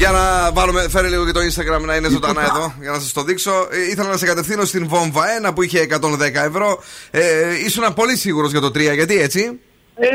[0.04, 3.12] Για να βάλουμε, φέρε λίγο και το Instagram να είναι ζωντανά εδώ, για να σας
[3.12, 3.68] το δείξω.
[3.72, 6.84] Ε, ήθελα να σε κατευθύνω στην βόμβα 1 που είχε 110 ευρώ.
[7.12, 7.22] Ε,
[7.66, 9.60] ήσουν πολύ σίγουρος για το 3, γιατί έτσι;
[9.96, 10.08] Ε,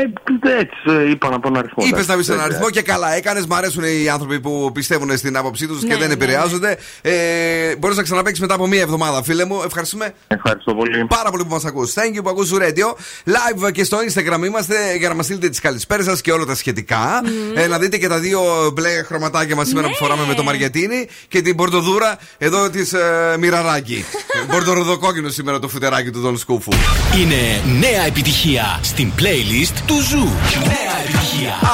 [0.59, 0.77] έτσι,
[1.07, 1.83] ε, είπα να πω ένα αριθμό.
[1.85, 2.09] Είπες εντάξει.
[2.11, 3.45] να πεις έναν Ε, αριθμό και καλά έκανες.
[3.45, 6.77] Μ' αρέσουν οι άνθρωποι που πιστεύουν στην άποψή τους και Ναι, δεν ναι, επηρεάζονται.
[7.01, 9.61] Ε, Μπορείς να ξαναπέξει μετά από μία εβδομάδα, φίλε μου.
[9.65, 11.05] Ευχαριστούμε Ευχαριστώ πολύ.
[11.05, 11.93] πάρα πολύ που μας ακούς.
[11.93, 12.95] Thank you που ακούς Radio.
[13.25, 16.55] Live και στο Instagram είμαστε για να μας στείλετε τις καλησπέρες σας και όλα τα
[16.55, 17.21] σχετικά.
[17.55, 18.41] Ε, να δείτε και τα δύο
[18.73, 23.35] μπλε χρωματάκια μας σήμερα που φοράμε με το Μαριατίνι και την μπορτοδούρα εδώ της ε,
[23.39, 24.05] Μοιραράκη.
[24.51, 26.71] Μπορτοροδοκόκκινο σήμερα το φουτεράκι του Δον Σκούφου.
[27.19, 29.68] Είναι νέα επιτυχία στην playlist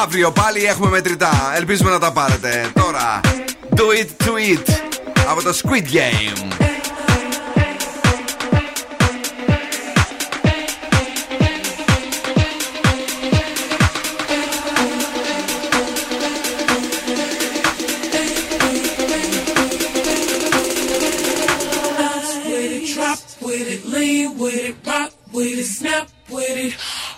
[0.03, 1.53] Αύριο πάλι έχουμε μετρητά.
[1.55, 2.71] Ελπίζουμε να τα πάρετε.
[2.73, 3.21] Τώρα,
[3.75, 4.73] do it to it
[5.29, 6.65] από το Squid Game.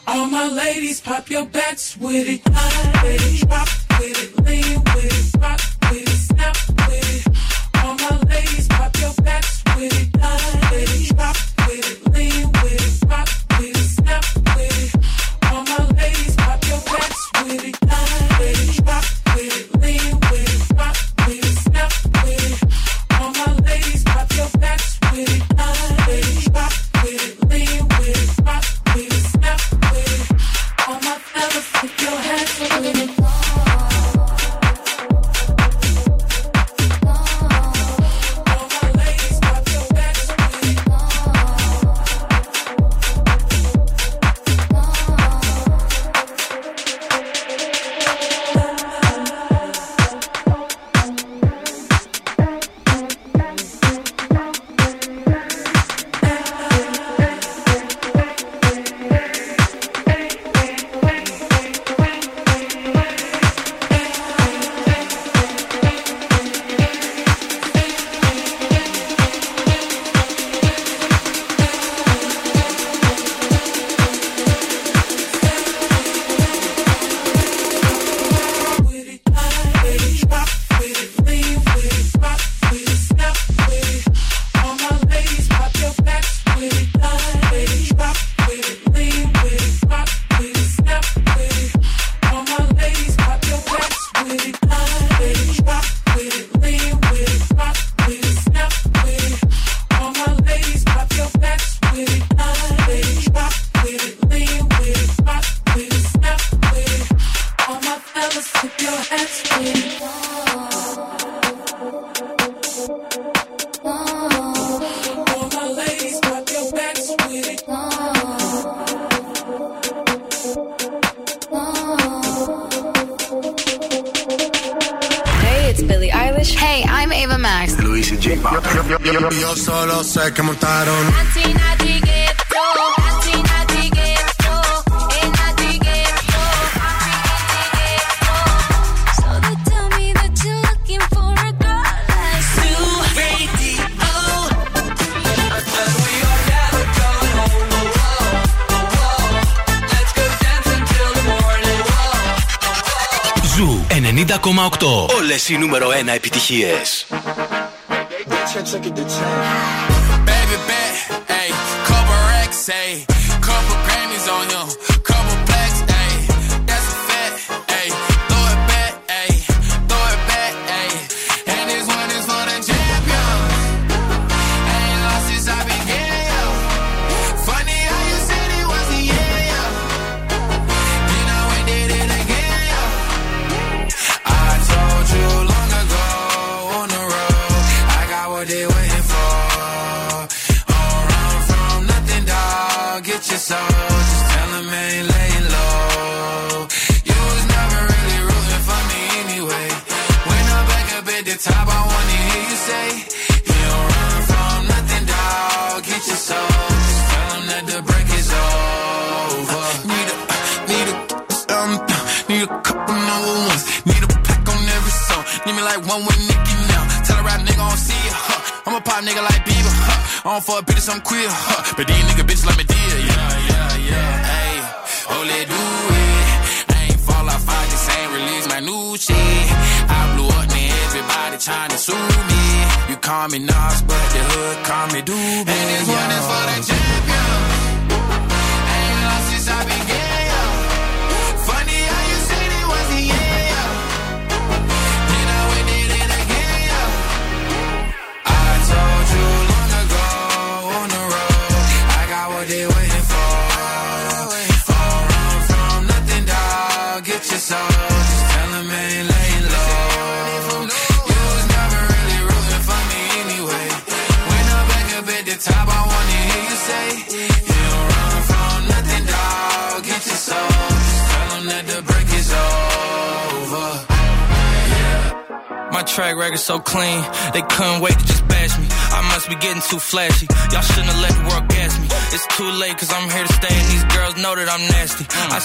[0.10, 2.42] All my ladies, pop your backs with it.
[2.48, 3.68] High with it, drop
[4.00, 5.60] with it, lean with it, rock
[5.92, 6.56] with it, snap
[6.88, 7.84] with it.
[7.84, 10.22] All my ladies, pop your backs with it.
[10.22, 11.36] High with it, drop
[11.68, 12.57] with it, lean with it.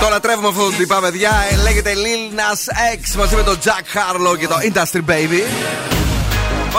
[0.00, 1.30] Το λατρεύουμε αυτό το τυπά, παιδιά.
[1.50, 5.42] Ε, Λέγεται Lil Nas X μαζί με τον Jack Harlow και το Industry Baby.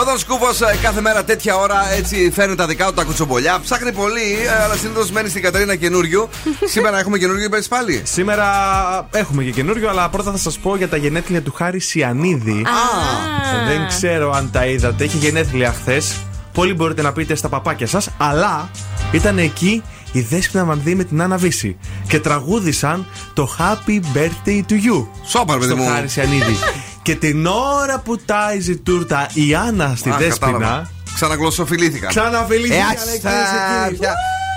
[0.00, 0.46] Όταν Σκούφο
[0.82, 3.58] κάθε μέρα τέτοια ώρα έτσι φέρνει τα δικά του τα κουτσομπολιά.
[3.62, 6.28] Ψάχνει πολύ, ε, αλλά συνήθως μένει στην Κατερίνα καινούριου.
[6.74, 8.46] Σήμερα έχουμε καινούριο, είπες πάλι; Σήμερα
[9.10, 12.64] έχουμε και καινούριο, αλλά πρώτα θα σας πω για τα γενέθλια του Χάρη Σιανίδη.
[13.66, 15.04] Δεν ξέρω αν τα είδατε.
[15.04, 16.16] Είχε γενέθλια χθες.
[16.52, 18.70] Πολύ μπορείτε να πείτε στα παπάκια σας, αλλά
[19.12, 19.82] ήταν εκεί
[20.12, 21.76] η Δέσποινα Μανδύ με την Άννα Βύση
[22.08, 25.06] και τραγούδησαν το Happy Birthday to You.
[25.26, 25.88] Σόπα, παιδί στο μου.
[25.88, 26.56] Χάρη Σιανίδη.
[27.02, 30.52] και την ώρα που τάιζε τούρτα η Άννα στη Α, Δέσποινα.
[30.52, 30.90] κατάλαβα.
[31.14, 32.10] Ξαναγλωσσοφιλήθηκαν.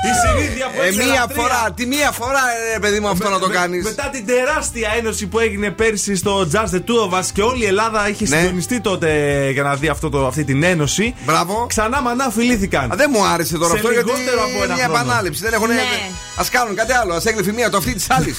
[0.07, 0.09] Ξαναφιλήθηκαν, Ε, λέει, άστα, κυρίες και κύριοι.
[0.09, 0.09] πια.
[0.09, 1.35] Η συνήθεια που Ε, έχει μία λατρεία.
[1.41, 2.43] φορά, τη μία φορά,
[2.75, 3.83] ε, παιδί μου, αυτό να το Με- κάνεις.
[3.83, 7.63] Μετά την τεράστια ένωση που έγινε πέρσι στο Just the Two of Us και όλη
[7.63, 8.37] η Ελλάδα είχε Ναι.
[8.39, 9.09] συντονιστεί τότε
[9.55, 11.05] για να δει αυτό το, αυτή την ένωση.
[11.25, 11.65] Μπράβο.
[11.69, 12.91] Ξανά μανά φιλήθηκαν.
[12.91, 14.99] Α, δεν μου άρεσε τώρα Σε αυτό γιατί λιγότερο από είναι ένα μια χρόνο.
[14.99, 15.41] επανάληψη.
[15.43, 15.67] Δεν έχουν.
[15.67, 15.75] Ναι.
[16.41, 17.13] Α κάνουν κάτι άλλο.
[17.13, 18.37] Α έγλειφε μία το αυτή της άλλης.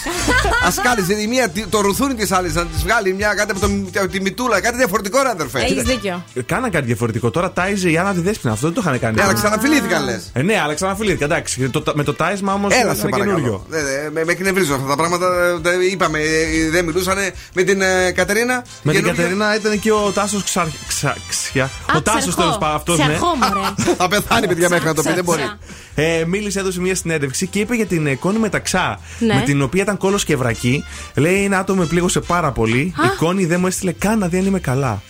[0.68, 3.60] Α κάλεσε η μία τη- το ρουθούνι της άλλης να της βγάλει μια κάτι από,
[3.60, 3.68] το,
[4.00, 4.60] από τη μητούλα.
[4.60, 5.58] Κάτι διαφορετικό, ρε αδερφέ.
[5.60, 6.24] Έχεις δίκιο.
[6.34, 7.30] Ε, Κάναν κάτι διαφορετικό.
[7.30, 8.52] Τώρα τάιζε η Άννα τη Δέσποινα.
[8.52, 9.14] Αυτό δεν το είχαν κάνει.
[9.16, 10.30] Ναι, αλλά ξαναφιλήθηκαν λες.
[10.32, 11.30] Ε, ναι, αλλά ξαναφιλήθηκαν.
[11.30, 11.53] Εντάξει.
[11.70, 13.34] Το- με το τάισμα όμως Έλα σε ήταν καινούριο.
[13.34, 13.66] παρακαλώ.
[13.68, 15.26] Δεν- δεν- Με, με εκνευρίζουν αυτά τα πράγματα.
[15.44, 17.16] ε, δεν- Είπαμε, ε, δεν μιλούσαν
[17.54, 18.54] με την ε, Κατερίνα.
[18.82, 19.12] Με την Καινούργια.
[19.22, 20.68] Κατερίνα ήταν και ο Τάσος Ξα...
[20.88, 21.16] Ξα...
[21.28, 21.70] Ξια.
[21.96, 22.98] Ο Τάσος τέλος πάντων αυτός.
[22.98, 23.04] Ναι.
[23.04, 23.68] Ξιαρχό, μωρέ.
[23.98, 25.06] Θα πεθάνει, παιδιά, μέχρι να το πει.
[25.06, 25.40] Ξα- Δεν μπορεί.
[25.42, 25.58] ξα-
[25.94, 29.00] Ε, μίλησε, έδωσε μια συνέντευξη και είπε για την ε, Κόνι Μεταξά.
[29.18, 29.34] Ναι.
[29.34, 30.84] Με την οποία ήταν κώλος και βρακί.
[31.14, 32.78] Λέει ένα άτομο με πλήγωσε πάρα πολύ.
[32.80, 35.02] Η Κόνι δεν μου έστειλε καν να δει αν είμαι καλά.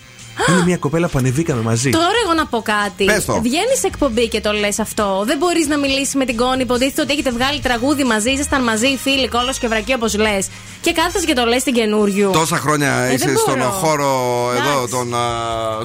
[0.49, 1.91] Είναι μια κοπέλα που ανεβήκαμε μαζί.
[1.91, 3.05] Τώρα εγώ να πω κάτι.
[3.05, 3.33] Πες το.
[3.43, 5.23] Βγαίνεις σε εκπομπή και το λες αυτό.
[5.27, 6.63] Δεν μπορείς να μιλήσεις με την Κόνι.
[6.63, 10.47] Υποτίθεται ότι έχετε βγάλει τραγούδι μαζί, ήσασταν μαζί, φίλοι, κώλος και βρακί όπως λες.
[10.81, 12.31] Και κάθεσαι και το λες στην Καινούργιου.
[12.33, 13.71] Τόσα χρόνια Ε, είσαι δεν στον μπορώ.
[13.71, 14.11] χώρο
[14.57, 14.91] εδώ Εντάξει.
[14.95, 15.21] των α,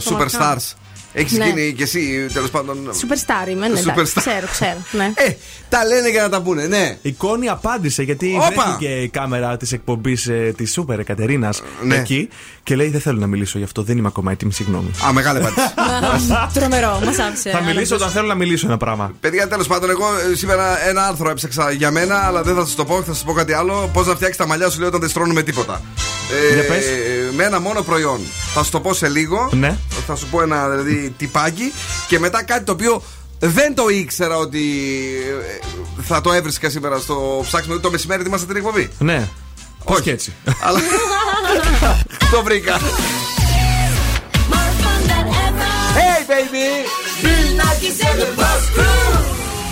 [0.04, 0.30] Των Superstars.
[0.30, 0.58] βαθιών.
[1.14, 1.46] Έχεις Ναι.
[1.46, 2.78] γίνει κι εσύ τέλος πάντων.
[3.02, 4.20] Superstar είμαι, ναι, εντάξει, Superstar.
[4.20, 4.78] ξέρω, ξέρω.
[4.92, 5.12] Ναι.
[5.16, 5.32] Ε,
[5.70, 6.98] τα λένε για να τα πούνε, ναι.
[7.02, 8.48] Η Κόνη απάντησε γιατί Όπα!
[8.64, 11.96] βρέθηκε η κάμερα της εκπομπής ε, της Σούπερ Εκατερίνας Ναι.
[11.96, 12.30] εκεί
[12.70, 14.92] και λέει: Δεν θέλω να μιλήσω γι' αυτό, δεν είμαι ακόμα έτοιμη, συγγνώμη.
[15.08, 15.62] Α, μεγάλη απάντηση.
[16.60, 17.50] Τρομερό, μας άφησε.
[17.50, 19.12] Θα μιλήσω όταν θέλω να μιλήσω ένα πράγμα.
[19.20, 22.76] Παιδιά, τέλος πάντων, εγώ ε, σήμερα ένα άρθρο έψαξα για μένα, αλλά δεν θα σας
[22.76, 23.90] το πω, θα σας πω κάτι άλλο.
[23.94, 25.82] Πώς να φτιάξει τα μαλλιά σου, λέει, όταν δεν στρώνουμε τίποτα.
[26.50, 26.86] Ε, Για πες.
[27.36, 28.20] με ένα μόνο προϊόν.
[28.54, 29.50] Θα σου το πω σε λίγο.
[29.54, 29.78] Ναι.
[30.08, 31.72] Θα σου πω ένα δηλαδή τυπάκι
[32.08, 33.02] και μετά κάτι το οποίο
[33.40, 34.62] δεν το ήξερα ότι
[35.98, 38.24] ε, θα το έβρισκα σήμερα στο ψάξιμο το μεσημέρι.
[38.26, 38.90] Είμαστε την εκπομπή.
[39.00, 39.28] Ναι.
[39.86, 40.34] Πώ και έτσι.
[40.66, 40.80] Αλλά
[42.32, 42.80] το βρήκα.
[45.96, 47.00] Hey baby!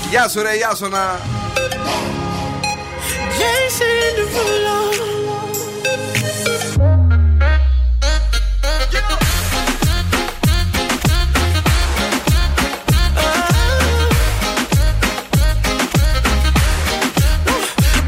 [0.09, 1.19] Γεια σου ρε, γεια σου να...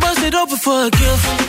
[0.02, 1.49] Bust it open for a gift.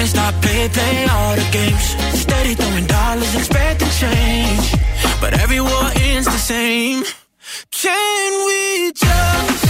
[0.00, 1.94] Me stop play, play all the games.
[2.18, 4.74] Steady throwing dollars, and expecting change.
[5.20, 7.04] But every war ends the same.
[7.70, 9.69] Can we just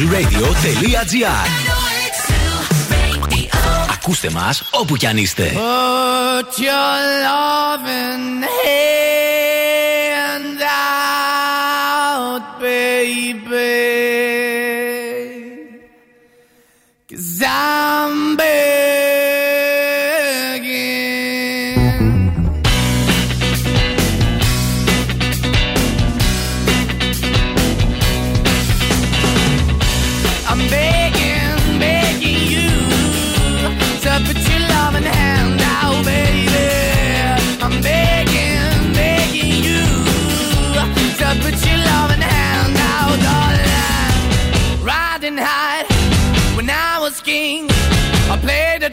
[0.00, 0.06] 90,8.
[0.06, 1.70] Και zooradio.gr
[3.92, 5.52] Ακούστε μας όπου κι αν είστε.
[5.54, 9.49] Put your loving hand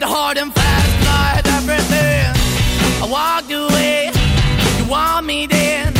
[0.08, 2.26] hard and fast, I had everything.
[3.02, 4.10] I walked away,
[4.78, 5.92] you want me then,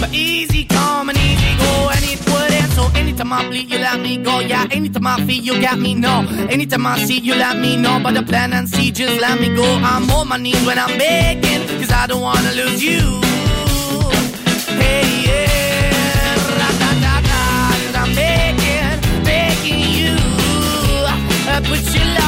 [0.00, 2.70] but easy come and easy go, and it wouldn't.
[2.76, 4.40] So anytime I bleed, you let me go.
[4.40, 5.94] Yeah, anytime I feel, you got me.
[5.94, 7.98] No, anytime I see, you let me know.
[8.02, 9.64] But the plan and see, just let me go.
[9.64, 13.02] I'm on my knees when I'm begging, cause I don't wanna lose you.
[14.82, 17.42] Hey, yeah, ra-da-da-da,
[17.82, 20.14] cause I'm begging, begging you.
[21.50, 22.27] Uh, put your love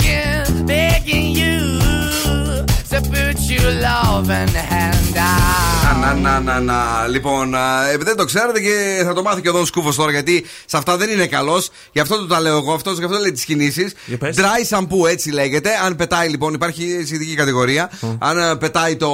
[1.03, 1.81] begging you
[2.89, 3.10] to
[6.01, 7.07] Να, να, να, να.
[7.07, 10.11] Λοιπόν, α, επειδή δεν το ξέρετε και θα το μάθει και ο Δόν Σκούφο τώρα
[10.11, 11.69] γιατί σε αυτά δεν είναι καλός.
[11.91, 12.73] Γι' αυτό του τα λέω εγώ.
[12.73, 13.93] Αυτός γι' αυτό λέει τις κινήσεις.
[14.21, 15.69] Dry shampoo έτσι λέγεται.
[15.85, 17.91] Αν πετάει λοιπόν, υπάρχει σχετική κατηγορία.
[18.19, 19.09] Αν α, πετάει το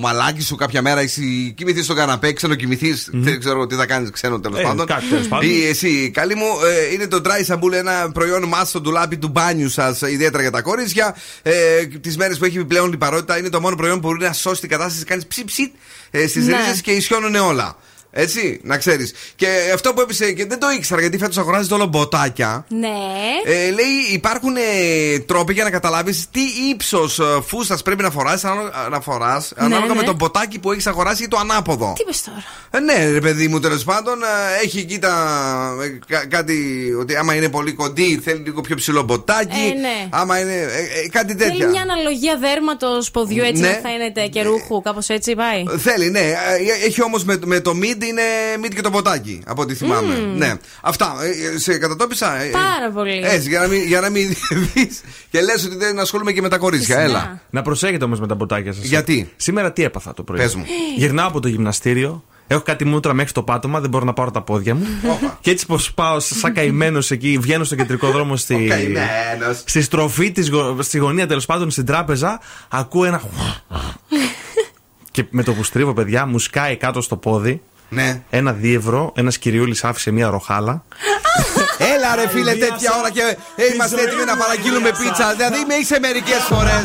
[0.00, 3.08] μαλάκι σου κάποια μέρα, εσύ κοιμηθείς στον καναπέ, ξενοκοιμηθείς.
[3.12, 4.86] Δεν ξέρω τι θα κάνεις ξένο τέλος Ε, πάντων.
[4.86, 5.48] κάτι τέλος πάντων.
[5.50, 6.46] Ή εσύ, καλή μου,
[6.88, 10.50] ε, είναι το dry shampoo, ένα προϊόν μάθημα στο ντουλάπι του μπάνιου σας, ιδιαίτερα για
[10.50, 11.16] τα κορίτσια.
[11.42, 11.52] Ε,
[12.00, 14.70] τις μέρες που έχει επιπλέον λιπαρότητα, είναι το μόνο προϊόν που μπορεί να σώσει την
[14.70, 15.04] κατάσταση.
[15.04, 15.72] Κάνεις ψι ψι
[16.10, 16.56] ε, στις Ναι.
[16.56, 17.76] ρίζες και ισιώνουν όλα.
[18.18, 19.12] Έτσι, να ξέρεις.
[19.36, 22.64] Και αυτό που έπεισε και δεν το ήξερα γιατί φέτος αγοράζεται όλο μποτάκια.
[22.68, 22.88] Ναι.
[23.44, 26.40] Ε, λέει υπάρχουν ε, τρόποι για να καταλάβεις τι
[26.70, 28.42] ύψος φούστας πρέπει να φοράς
[28.90, 29.94] να φοράς, ανάλογα ναι.
[30.00, 31.92] με το μποτάκι που έχεις αγοράσει ή το ανάποδο.
[31.96, 32.44] Τι πες τώρα.
[32.70, 35.14] Ε, ναι, ρε παιδί μου, τέλος πάντων ε, έχει εκεί τα,
[35.82, 36.56] ε, κα- κάτι
[37.00, 39.72] ότι άμα είναι πολύ κοντή θέλει λίγο πιο ψηλό μποτάκι.
[39.76, 40.08] Ε, ναι.
[40.10, 40.52] Άμα είναι.
[40.52, 41.54] ε, ε, κάτι τέτοια.
[41.54, 43.68] Θέλει μια αναλογία δέρματος ποδιού έτσι Ναι.
[43.68, 45.64] να φαίνεται και ρούχου, κάπως έτσι πάει.
[45.78, 46.20] Θέλει, ναι.
[46.20, 48.22] Ε, Έχει όμως με, με το mid είναι
[48.64, 50.14] mid και το ποτάκι, από ό,τι θυμάμαι.
[50.20, 50.36] Μμμ.
[50.38, 50.52] Ναι.
[50.82, 51.14] Αυτά.
[51.54, 52.40] Ε, Σε κατατόπισα.
[52.40, 53.20] ε, Πάρα πολύ.
[53.24, 54.28] Έτσι, για να μην, για να μην
[54.74, 55.00] δεις
[55.30, 56.98] και λες ότι δεν ασχολούμαι και με τα κορίτσια.
[57.00, 57.40] Έλα.
[57.50, 58.84] Να προσέχετε όμως με τα ποτάκια σας.
[58.84, 60.64] Γιατί; Σήμερα τι έπαθα το πρωί; Πες μου.
[60.96, 62.24] Γυρνάω από το γυμναστήριο.
[62.48, 64.86] Έχω κάτι μούτρα μέχρι το πάτωμα, δεν μπορώ να πάρω τα πόδια μου.
[65.40, 69.62] και έτσι πως πάω σαν καημένος εκεί, βγαίνω στο κεντρικό δρόμο στη, καημένος.
[69.64, 72.40] στη στροφή της, γω- στη γωνία τέλος πάντων στην τράπεζα.
[72.68, 73.22] Ακούω ένα.
[75.10, 77.62] και με το που στρίβω, παιδιά, μου σκάει κάτω στο πόδι.
[77.88, 78.22] Ναι.
[78.30, 80.84] Ένα δίευρο, ένας κυριούλης άφησε μία ροχάλα.
[81.94, 85.34] Έλα ρε φίλε, τέτοια ώρα και ε, είμαστε έτοιμοι να παραγγείλουμε πίτσα.
[85.34, 86.84] Δηλαδή με είσαι μερικές φορές.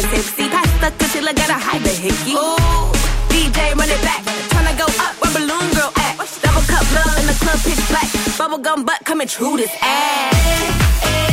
[0.00, 0.48] And tipsy.
[0.48, 2.32] Pass the concealer, got a hyper hickey.
[2.32, 2.92] Ooh,
[3.28, 6.16] DJ run it back, tryna go up where balloon girl at.
[6.42, 8.08] Double cup love in the club, pitch black.
[8.38, 11.29] Bubblegum butt coming true this ass.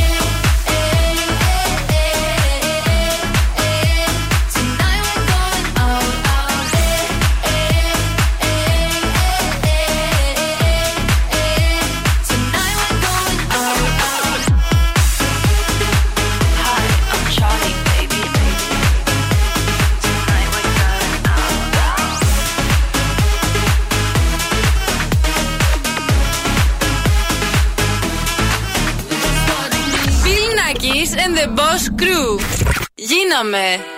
[31.28, 32.30] And the Boss Crew.
[33.10, 33.97] Γίναμε.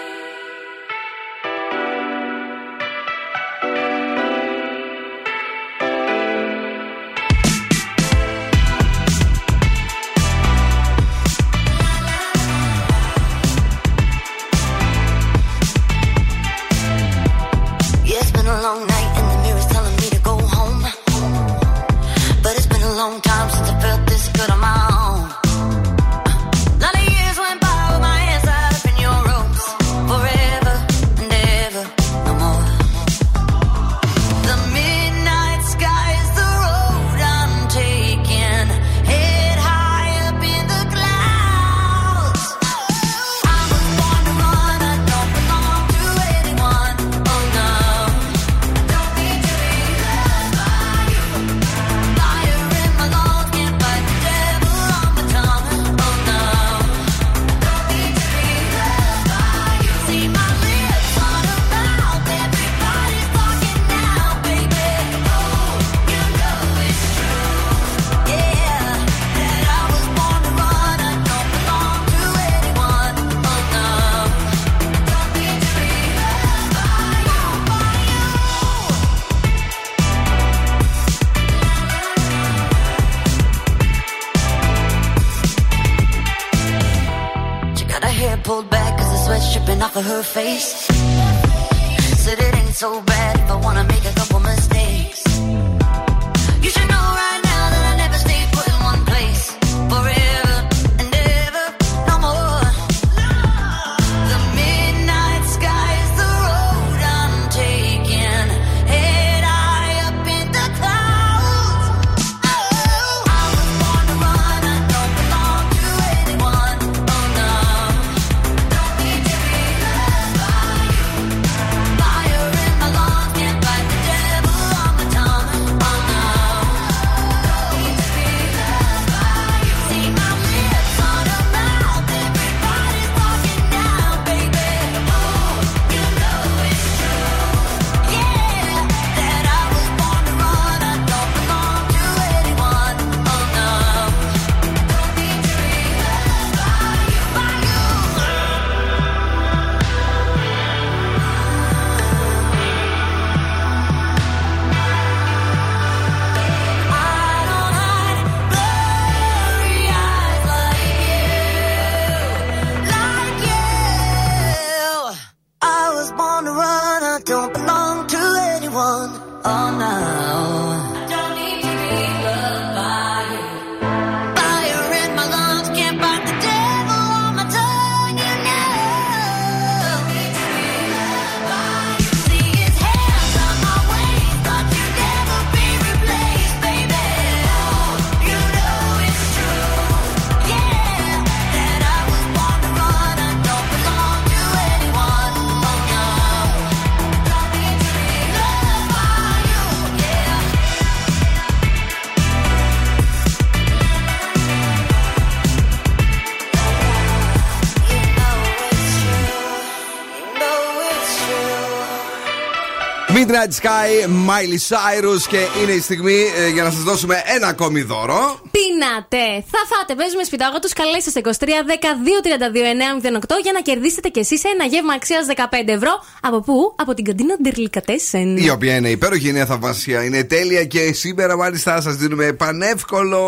[213.30, 217.82] Midnight Sky, Miley Cyrus και είναι η στιγμή ε, για να σας δώσουμε ένα ακόμη
[217.82, 218.40] δώρο.
[218.52, 219.44] Πίνατε!
[219.52, 220.70] Θα φάτε, παίζουμε σπιτάγο του.
[220.76, 225.26] Καλέστε στο 23 10 2 32 908 για να κερδίσετε κι εσείς ένα γεύμα αξίας
[225.36, 226.04] 15 ευρώ.
[226.22, 228.38] Από πού; Από την καντίνα Ντερλικατέσεν.
[228.38, 233.22] Η οποία είναι υπέροχη, είναι θαυμασία, είναι τέλεια και σήμερα μάλιστα σας δίνουμε πανεύκολο.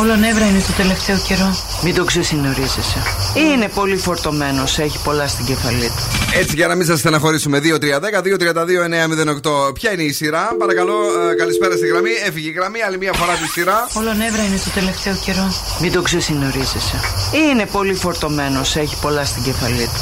[0.00, 1.56] Όλο νεύρα είναι το τελευταίο καιρό.
[1.82, 2.98] Μην το ξεσυνορίζεσαι.
[3.36, 6.38] Είναι πολύ φορτωμένος, έχει πολλά στην κεφαλή του.
[6.38, 7.58] Έτσι για να μην σας στεναχωρήσουμε.
[7.58, 9.72] 2-3-10-2-32-908.
[9.74, 12.10] Ποια είναι η σειρά, παρακαλώ, ε, καλησπέρα στη γραμμή.
[12.26, 13.86] Έφυγε η γραμμή, άλλη μία φορά τη σειρά.
[13.94, 15.52] Όλο νεύρα είναι το τελευταίο καιρό.
[15.80, 17.00] Μην το ξεσυνορίζεσαι.
[17.32, 20.00] Είναι πολύ φορτωμένος, έχει πολλά στην κεφαλή του.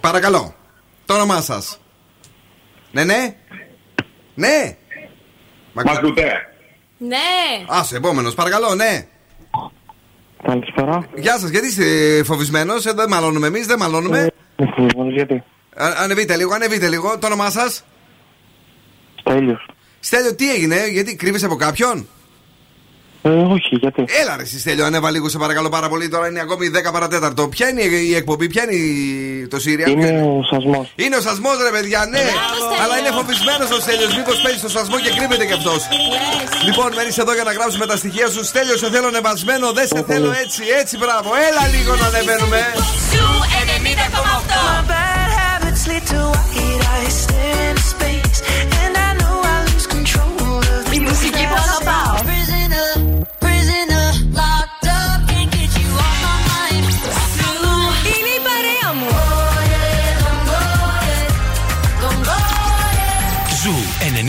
[0.00, 0.54] Παρακαλώ,
[1.06, 1.78] το όνομά σας.
[2.90, 3.34] Ναι, ναι.
[4.34, 4.76] Ναι.
[5.72, 6.24] Μα ακούτε.
[6.98, 7.16] Ναι!
[7.68, 9.06] Άσε, επόμενος, παρακαλώ, ναι.
[10.42, 11.06] Καλησπέρα.
[11.16, 11.84] Γεια σας, γιατί είστε
[12.24, 14.26] φοβισμένος, δεν μαλώνουμε εμείς, δεν μαλώνουμε.
[15.12, 15.34] γιατί;
[15.74, 17.18] Α- ανεβείτε λίγο, ανεβείτε λίγο.
[17.18, 17.84] Το όνομά σας;
[19.20, 19.68] Στέλιος.
[20.00, 22.08] Στέλιο, τι έγινε, γιατί κρύβεσαι από κάποιον;
[23.22, 26.08] Ε, όχι, γιατί; Έλα ρε, εσύ, Στέλιο, ανέβα λίγο, σε παρακαλώ πάρα πολύ.
[26.08, 27.48] Τώρα είναι ακόμη 10 παρατέταρτο.
[27.48, 29.86] Ποια είναι η η εκπομπή, ποια είναι η- το Σύρια.
[29.88, 30.92] Είναι ο σασμός.
[31.04, 32.24] Είναι ο σασμός, ρε παιδιά, ναι.
[32.82, 34.12] Αλλά είναι φοβισμένος ο Στέλιος.
[34.16, 35.80] Μήπως παίζει στο σασμό και κρύβεται κι αυτός.
[36.66, 38.44] Λοιπόν, μένεις εδώ για να γράψουμε τα στοιχεία σου.
[38.44, 41.28] Στέλιο, σε θέλω ανεβασμένο, δεν σε θέλω έτσι, έτσι, μπράβο.
[41.48, 42.60] Έλα λίγο να ανεβαίνουμε.
[43.10, 43.24] Σου
[43.62, 44.60] 90,8.
[44.68, 47.18] My bad habits lead to white eyes
[47.48, 48.38] in space.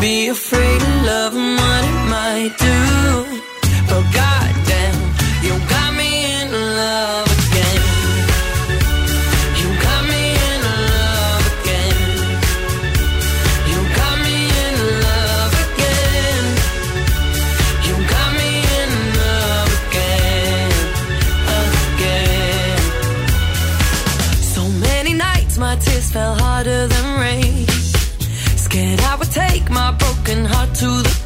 [0.00, 3.40] Be afraid of love and what it might do.
[3.88, 4.59] But goddamn,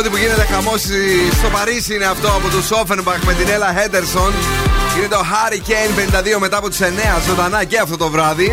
[0.00, 0.80] από που γίνεται χαμός
[1.38, 4.32] στο Παρίσι είναι αυτό από τους Ofenbach με την Ella Henderson.
[4.96, 6.84] Είναι το Hurricane 52 μετά από τις 9
[7.28, 8.50] ζωντανά και αυτό το βράδυ.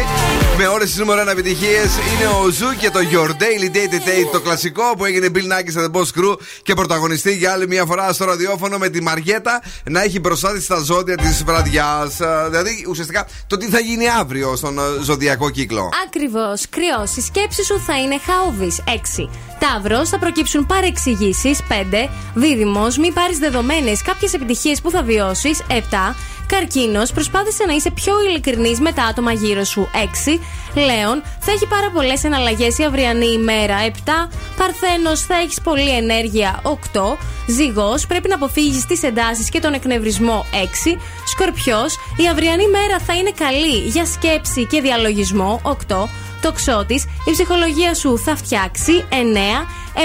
[0.57, 4.29] Με όλες τις νούμερο 1 επιτυχίες είναι ο Zoo και το Your Daily Date Date,
[4.31, 7.85] το κλασικό που έγινε Bill Nakis and The Boss Crew και πρωταγωνιστή για άλλη μια
[7.85, 12.19] φορά στο ραδιόφωνο με τη Μαριέτα να έχει μπροστά της τα ζώδια της βραδιάς.
[12.19, 15.89] Ε, δηλαδή ουσιαστικά το τι θα γίνει αύριο στον ε, ζωδιακό κύκλο.
[16.05, 17.07] Ακριβώς, Κριό.
[17.15, 18.71] Η σκέψη σου θα είναι χαώδης.
[19.17, 19.29] 6.
[19.59, 21.59] Ταύρο, θα προκύψουν παρεξηγήσεις.
[21.67, 22.09] 5.
[22.33, 25.61] Δίδυμος, μην πάρεις δεδομένες κάποιες επιτυχίες που θα βιώσεις.
[25.67, 26.15] 7.
[26.47, 29.89] Καρκίνος, προσπάθησε να είσαι πιο ειλικρινής με τα άτομα γύρω σου.
[29.93, 30.39] 6.
[30.73, 33.75] Λέων, θα έχει πάρα πολλές εναλλαγές η αυριανή ημέρα.
[33.85, 34.29] 7.
[34.57, 36.59] Παρθένος, θα έχεις πολλή ενέργεια.
[36.63, 37.17] 8.
[37.47, 40.45] Ζυγός, πρέπει να αποφύγεις τις εντάσεις και τον εκνευρισμό.
[40.51, 40.97] 6.
[41.25, 45.59] Σκορπιός, η αυριανή μέρα θα είναι καλή για σκέψη και διαλογισμό.
[45.63, 46.09] 8.
[46.41, 46.93] Τοξότη,
[47.25, 49.05] η ψυχολογία σου θα φτιάξει.
[49.09, 49.15] 9.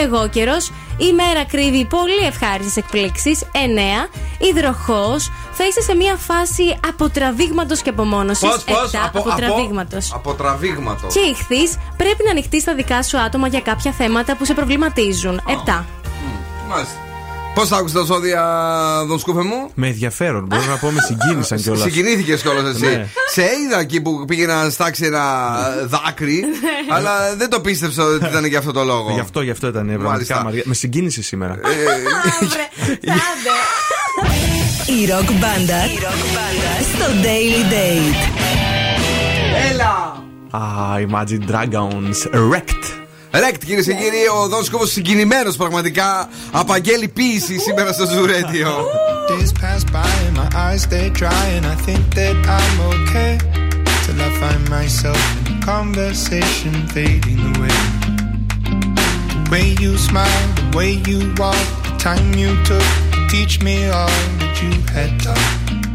[0.02, 0.56] Εγώ καιρο,
[0.96, 3.42] η μέρα κρύβει πολύ ευχάριστες εκπλήξεις.
[3.52, 4.08] 9.
[4.38, 8.48] Υδροχός, θα είσαι σε μια φάση αποτραβήγματος και απομόνωσης.
[8.48, 9.10] Πώς, πώς, 7.
[9.14, 10.12] αποτραβήγματος.
[10.14, 11.06] Από τραβήγματο.
[11.06, 15.40] Και ηχθείς, πρέπει να ανοιχτείς στα δικά σου άτομα για κάποια θέματα που σε προβληματίζουν.
[15.46, 15.84] 7.
[16.68, 17.09] Μάλιστα.
[17.54, 18.44] Πώ θα άκουσε τα ζώδια,
[19.08, 19.70] τον σκούφε μου.
[19.74, 20.44] Με ενδιαφέρον.
[20.46, 21.82] Μπορώ να πω με συγκίνησαν κιόλα.
[21.82, 22.84] Συγκινήθηκε κιόλα εσύ.
[22.84, 23.06] Ναι.
[23.32, 25.22] Σε είδα εκεί που πήγε να στάξει ένα
[25.86, 26.44] δάκρυ,
[26.90, 29.10] αλλά δεν το πίστεψα ότι ήταν για αυτό το λόγο.
[29.12, 29.86] Γι' αυτό, γι' αυτό ήταν.
[29.86, 30.42] Πραγματικά, Μάλιστα.
[30.44, 30.62] Μαρία.
[30.64, 31.58] Με συγκίνησε σήμερα.
[35.00, 35.84] Η ροκ μπάντα
[36.94, 38.40] στο Daily Date.
[39.70, 40.22] Έλα!
[40.50, 40.60] Α,
[41.08, 42.99] Imagine Dragons Wrecked.
[43.32, 46.28] Ρεκτ, κυρίε και κύριοι, ο Δόν Σκούφο συγκινημένο πραγματικά.
[46.50, 48.68] Απαγγέλει ποίηση σήμερα στο Ζουρέντιο.
[49.28, 53.32] Days pass by and my eyes stay dry and I think that I'm okay
[54.02, 57.78] till I find myself in a conversation fading away.
[59.34, 63.76] The way you smile, the way you walk, the time you took to teach me
[63.98, 65.89] all that you had taught.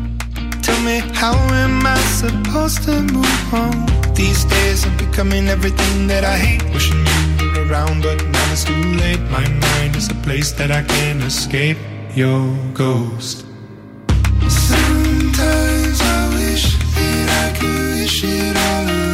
[0.66, 3.86] Tell me how am I supposed to move on?
[4.16, 6.64] These days I'm becoming everything that I hate.
[6.74, 9.22] Wishing you were around, but now it's too late.
[9.30, 11.78] My mind is a place that I can't escape.
[12.16, 13.46] Your ghost.
[14.50, 16.66] Sometimes I wish
[16.96, 19.05] that I could wish it all away.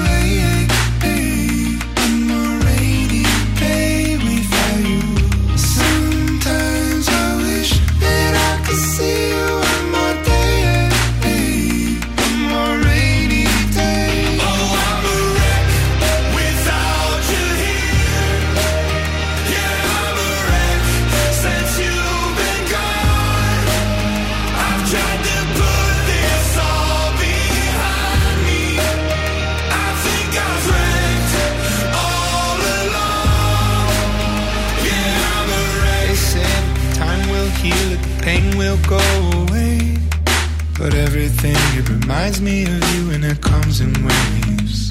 [40.82, 44.90] But everything, it reminds me of you and it comes in waves.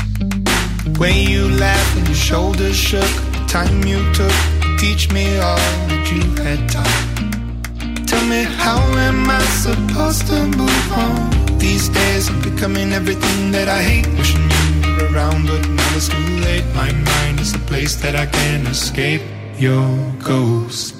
[0.84, 5.26] The way you laughed and your shoulders shook, the time you took to teach me
[5.38, 5.56] all
[5.90, 8.06] that you had taught.
[8.06, 11.58] Tell me, how am I supposed to move on?
[11.58, 14.06] These days I'm becoming everything that I hate.
[14.16, 16.64] Wishing you were around, but now it's too late.
[16.72, 19.22] My mind is a place that I can't escape.
[19.58, 20.99] Your ghost.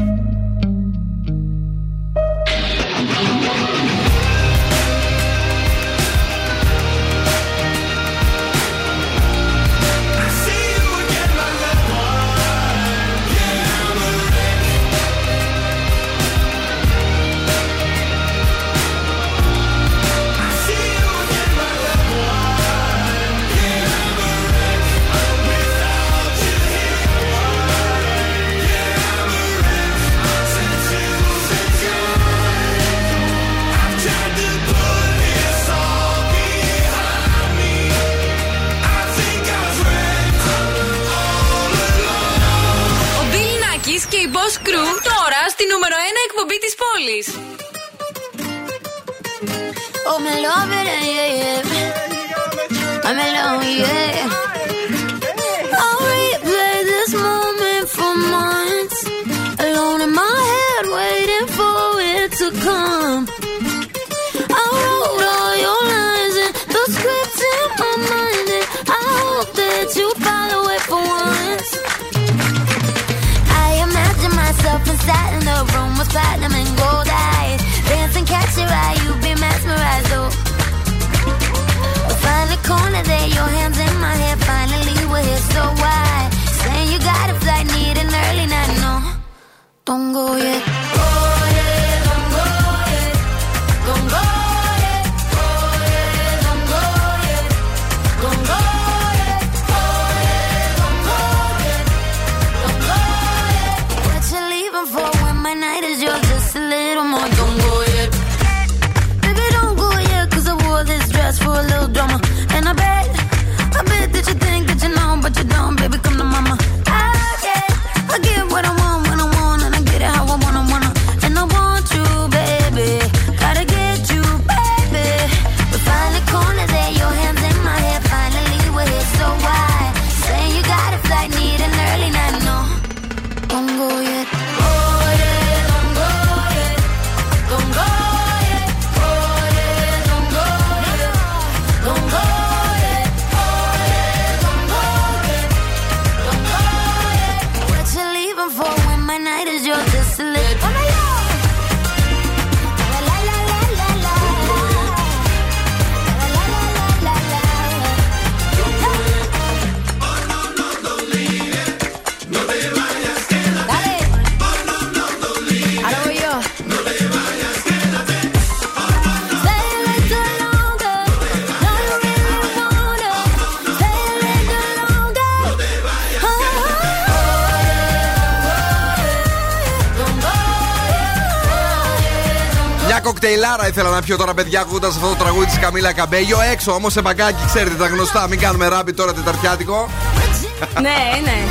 [183.51, 186.37] Κοκτειλάρα ήθελα να πιω τώρα, παιδιά, ακούγοντας αυτό το τραγούδι της Camila Cabello.
[186.51, 188.27] Έξω όμως σε μπαγκάκι, ξέρετε τα γνωστά.
[188.27, 189.89] Μην κάνουμε ράμπι τώρα τεταρτιάτικο.
[190.85, 191.43] ναι, ναι.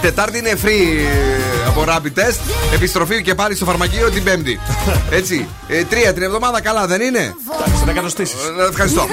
[0.00, 2.40] Τετάρτη είναι free ε, από rapid test.
[2.74, 4.60] Επιστροφή και πάλι στο φαρμακείο την Πέμπτη.
[5.18, 5.48] Έτσι.
[5.68, 7.34] Ε, τρία την εβδομάδα, καλά δεν είναι;
[7.90, 8.40] Εντάξει, να κατοστήσεις.
[8.58, 9.06] Ε, Ευχαριστώ.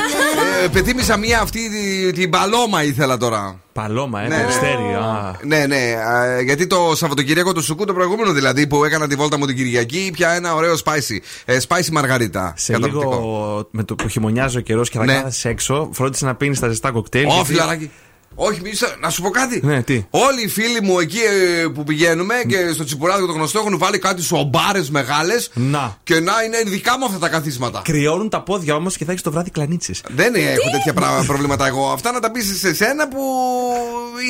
[0.64, 3.60] ε, πεθύμησα μία αυτή τη- την paloma ήθελα τώρα.
[3.74, 4.36] Paloma, ε, Ναι.
[4.38, 4.94] περιστέρι.
[4.94, 5.36] α.
[5.44, 5.76] Ναι, ναι.
[6.08, 9.56] α, γιατί το Σαββατοκύριακο του Σουκού, το προηγούμενο δηλαδή, που έκανα τη βόλτα μου την
[9.56, 11.18] Κυριακή, ήπια ένα ωραίο spicy.
[11.46, 12.54] Ε, spicy μαργαρίτα.
[12.58, 15.14] Σε λίγο με το που χειμωνιάζει ο καιρός και θα Ναι.
[15.14, 17.26] κάθεσαι έξω, φρόντισες να πίνεις τα ζεστά κοκτέιλ.
[17.26, 17.92] Ω, γιατί- φιλαράκι.
[18.40, 19.60] Όχι, μη σα- να σου πω κάτι.
[19.64, 23.60] Ναι, τι; Όλοι οι φίλοι μου εκεί ε, που πηγαίνουμε και στο τσιπουράδικο το γνωστό
[23.60, 25.50] έχουν βάλει κάτι σομπάρες μεγάλες.
[25.54, 25.98] Να.
[26.04, 27.82] Και να είναι δικά μου αυτά τα καθίσματα.
[27.84, 29.94] Κρυώνουν τα πόδια όμως και θα έχεις το βράδυ κλανίτσε.
[30.08, 31.90] Δεν έχω τέτοια πρά- προβλήματα εγώ.
[31.92, 33.18] Αυτά να τα πεις σε σένα που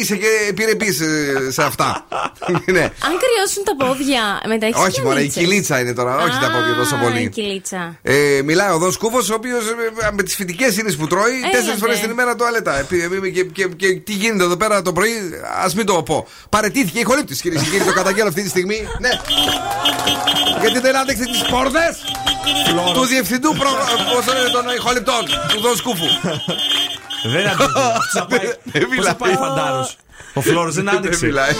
[0.01, 1.01] είσαι και επιρρεπής
[1.49, 2.07] σε αυτά.
[2.75, 2.81] ναι.
[2.83, 6.75] Αν κρυώσουν τα πόδια, μετά έχεις Όχι, μωρέ, η κυλίτσα είναι τώρα, όχι τα πόδια
[6.77, 7.29] τόσο Η πολύ.
[7.29, 7.99] κυλίτσα.
[8.01, 9.63] Ε, μιλάει ο Δόν Κούφο, ο οποίος
[10.15, 11.57] με τις φοιτικέ ίνες που τρώει, Έλατε.
[11.57, 12.79] τέσσερις φορές την ημέρα τουαλέτα.
[12.79, 15.11] Ε, πι- Και, και, και, τι γίνεται εδώ πέρα το πρωί,
[15.63, 16.27] ας μην το πω.
[16.49, 18.87] Παρετήθηκε η χολύπτη, κυρίε και κύριοι, το καταγγέλω αυτή τη στιγμή.
[18.99, 19.09] Ναι.
[20.61, 21.95] Γιατί δεν άντεξε τις πόρτε
[22.93, 23.69] του διευθυντού προ...
[24.13, 26.05] πώς λένε, των ηχοληπτών, του Δόν Σκούφου.
[27.23, 28.59] Δεν άντεξε.
[28.95, 29.97] Πώς θα πάει φαντάρος.
[30.33, 31.19] Ο Φλόρος δεν άντεξε.
[31.19, 31.51] Δεν μιλάει.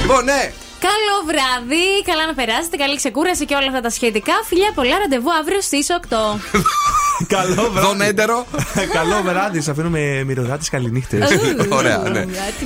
[0.00, 0.52] Λοιπόν, ναι.
[0.88, 4.32] Καλό βράδυ, καλά να περάσετε, καλή ξεκούραση και όλα αυτά τα σχετικά.
[4.46, 6.16] Φιλιά πολλά, ραντεβού αύριο στις 8.
[7.26, 7.86] Καλό βράδυ.
[7.86, 8.46] Δον έντερο.
[8.98, 11.20] Καλό βράδυ, σα αφήνουμε μυρωδάτε καληνύχτες.
[11.68, 12.24] Ωραία, ναι.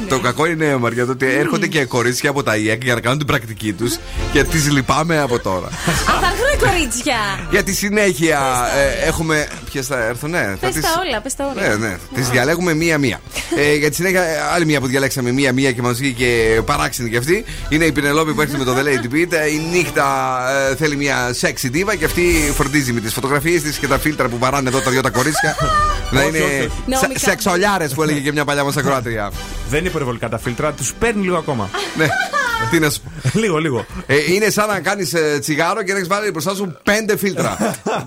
[0.08, 3.18] Το κακό είναι, Μαριά, το ότι έρχονται και κορίτσια από τα ΙΕΚ για να κάνουν
[3.18, 3.96] την πρακτική τους
[4.32, 5.66] και τις λυπάμαι από τώρα.
[5.66, 5.70] Α,
[6.20, 7.16] θα έρθουν κορίτσια.
[7.50, 8.40] Για τη συνέχεια
[9.02, 9.46] ε, έχουμε.
[9.72, 10.38] Ποιες θα έρθουν, ναι.
[10.60, 11.68] θα Πες τις- τα όλα, πες τα όλα.
[11.68, 11.96] Ναι, ναι.
[12.14, 13.20] Τις διαλέγουμε μία-μία.
[13.58, 16.26] ε, για τη συνέχεια, ε, άλλη μία που διαλέξαμε μία-μία και μας βγήκε
[16.64, 17.44] παράξενη κι αυτή.
[17.68, 19.32] Είναι η Πινελόπη που έρχεται με το The Lady Beat.
[19.32, 20.38] Ε, Η νύχτα
[20.70, 24.28] ε, θέλει μια sexy diva και αυτή φροντίζει με τις φωτογραφίες της και τα φίλτρα
[24.28, 25.56] που βαράνε εδώ τα δυο τα κορίτσια.
[26.12, 26.60] να Όχι, είναι όχι, όχι.
[26.62, 26.70] σε-
[27.06, 27.18] Νομικά.
[27.18, 29.30] σεξολιάρες που έλεγε και μια παλιά μας ακροάτρια.
[29.70, 31.70] Δεν είναι υπερβολικά τα φίλτρα, τους παίρνει λίγο ακόμα.
[31.98, 32.06] ναι.
[32.70, 33.38] Τι να σου πω.
[33.38, 33.86] λίγο, λίγο.
[34.06, 37.56] Ε, είναι σαν να κάνεις τσιγάρο και να έχεις βάλει μπροστά σου πέντε φίλτρα.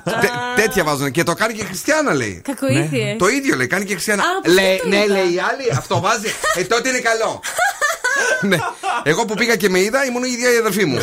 [0.04, 1.12] Τέ- τέτοια βάζουν.
[1.12, 2.42] Και το κάνει και η Χριστιανά λέει.
[2.44, 3.16] Κακοήθειε.
[3.18, 4.24] Το ίδιο λέει, κάνει και η Χριστιανά.
[4.24, 5.06] Α, πώς Λέει, το ναι, είδα.
[5.14, 6.28] λέει η άλλη, αυτό βάζει.
[6.56, 7.42] Ε, τότε είναι καλό.
[8.42, 8.58] Ναι.
[9.04, 10.98] Εγώ που πήγα και με είδα, ήμουν η ίδια η αδερφή μου.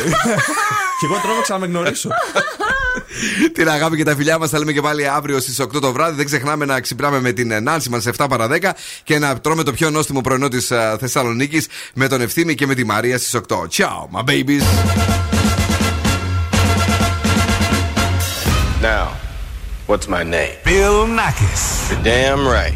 [0.99, 2.09] Και εγώ τρόμαξα να με γνωρίσω.
[3.53, 6.15] Την αγάπη και τα φιλιά μας θα λέμε και πάλι αύριο στις 8 το βράδυ.
[6.15, 8.71] Δεν ξεχνάμε να ξυπνάμε με την Νάνση μας 7 παρα 10
[9.03, 12.85] και να τρώμε το πιο νόστιμο πρωινό της Θεσσαλονίκης με τον Ευθύμη και με τη
[12.85, 13.67] Μαρία στις 8.
[13.77, 14.63] Ciao, my babies.
[18.81, 19.07] Now,
[19.87, 20.55] what's my name?
[20.63, 21.63] Bill Nackis.
[21.89, 22.75] You're damn right.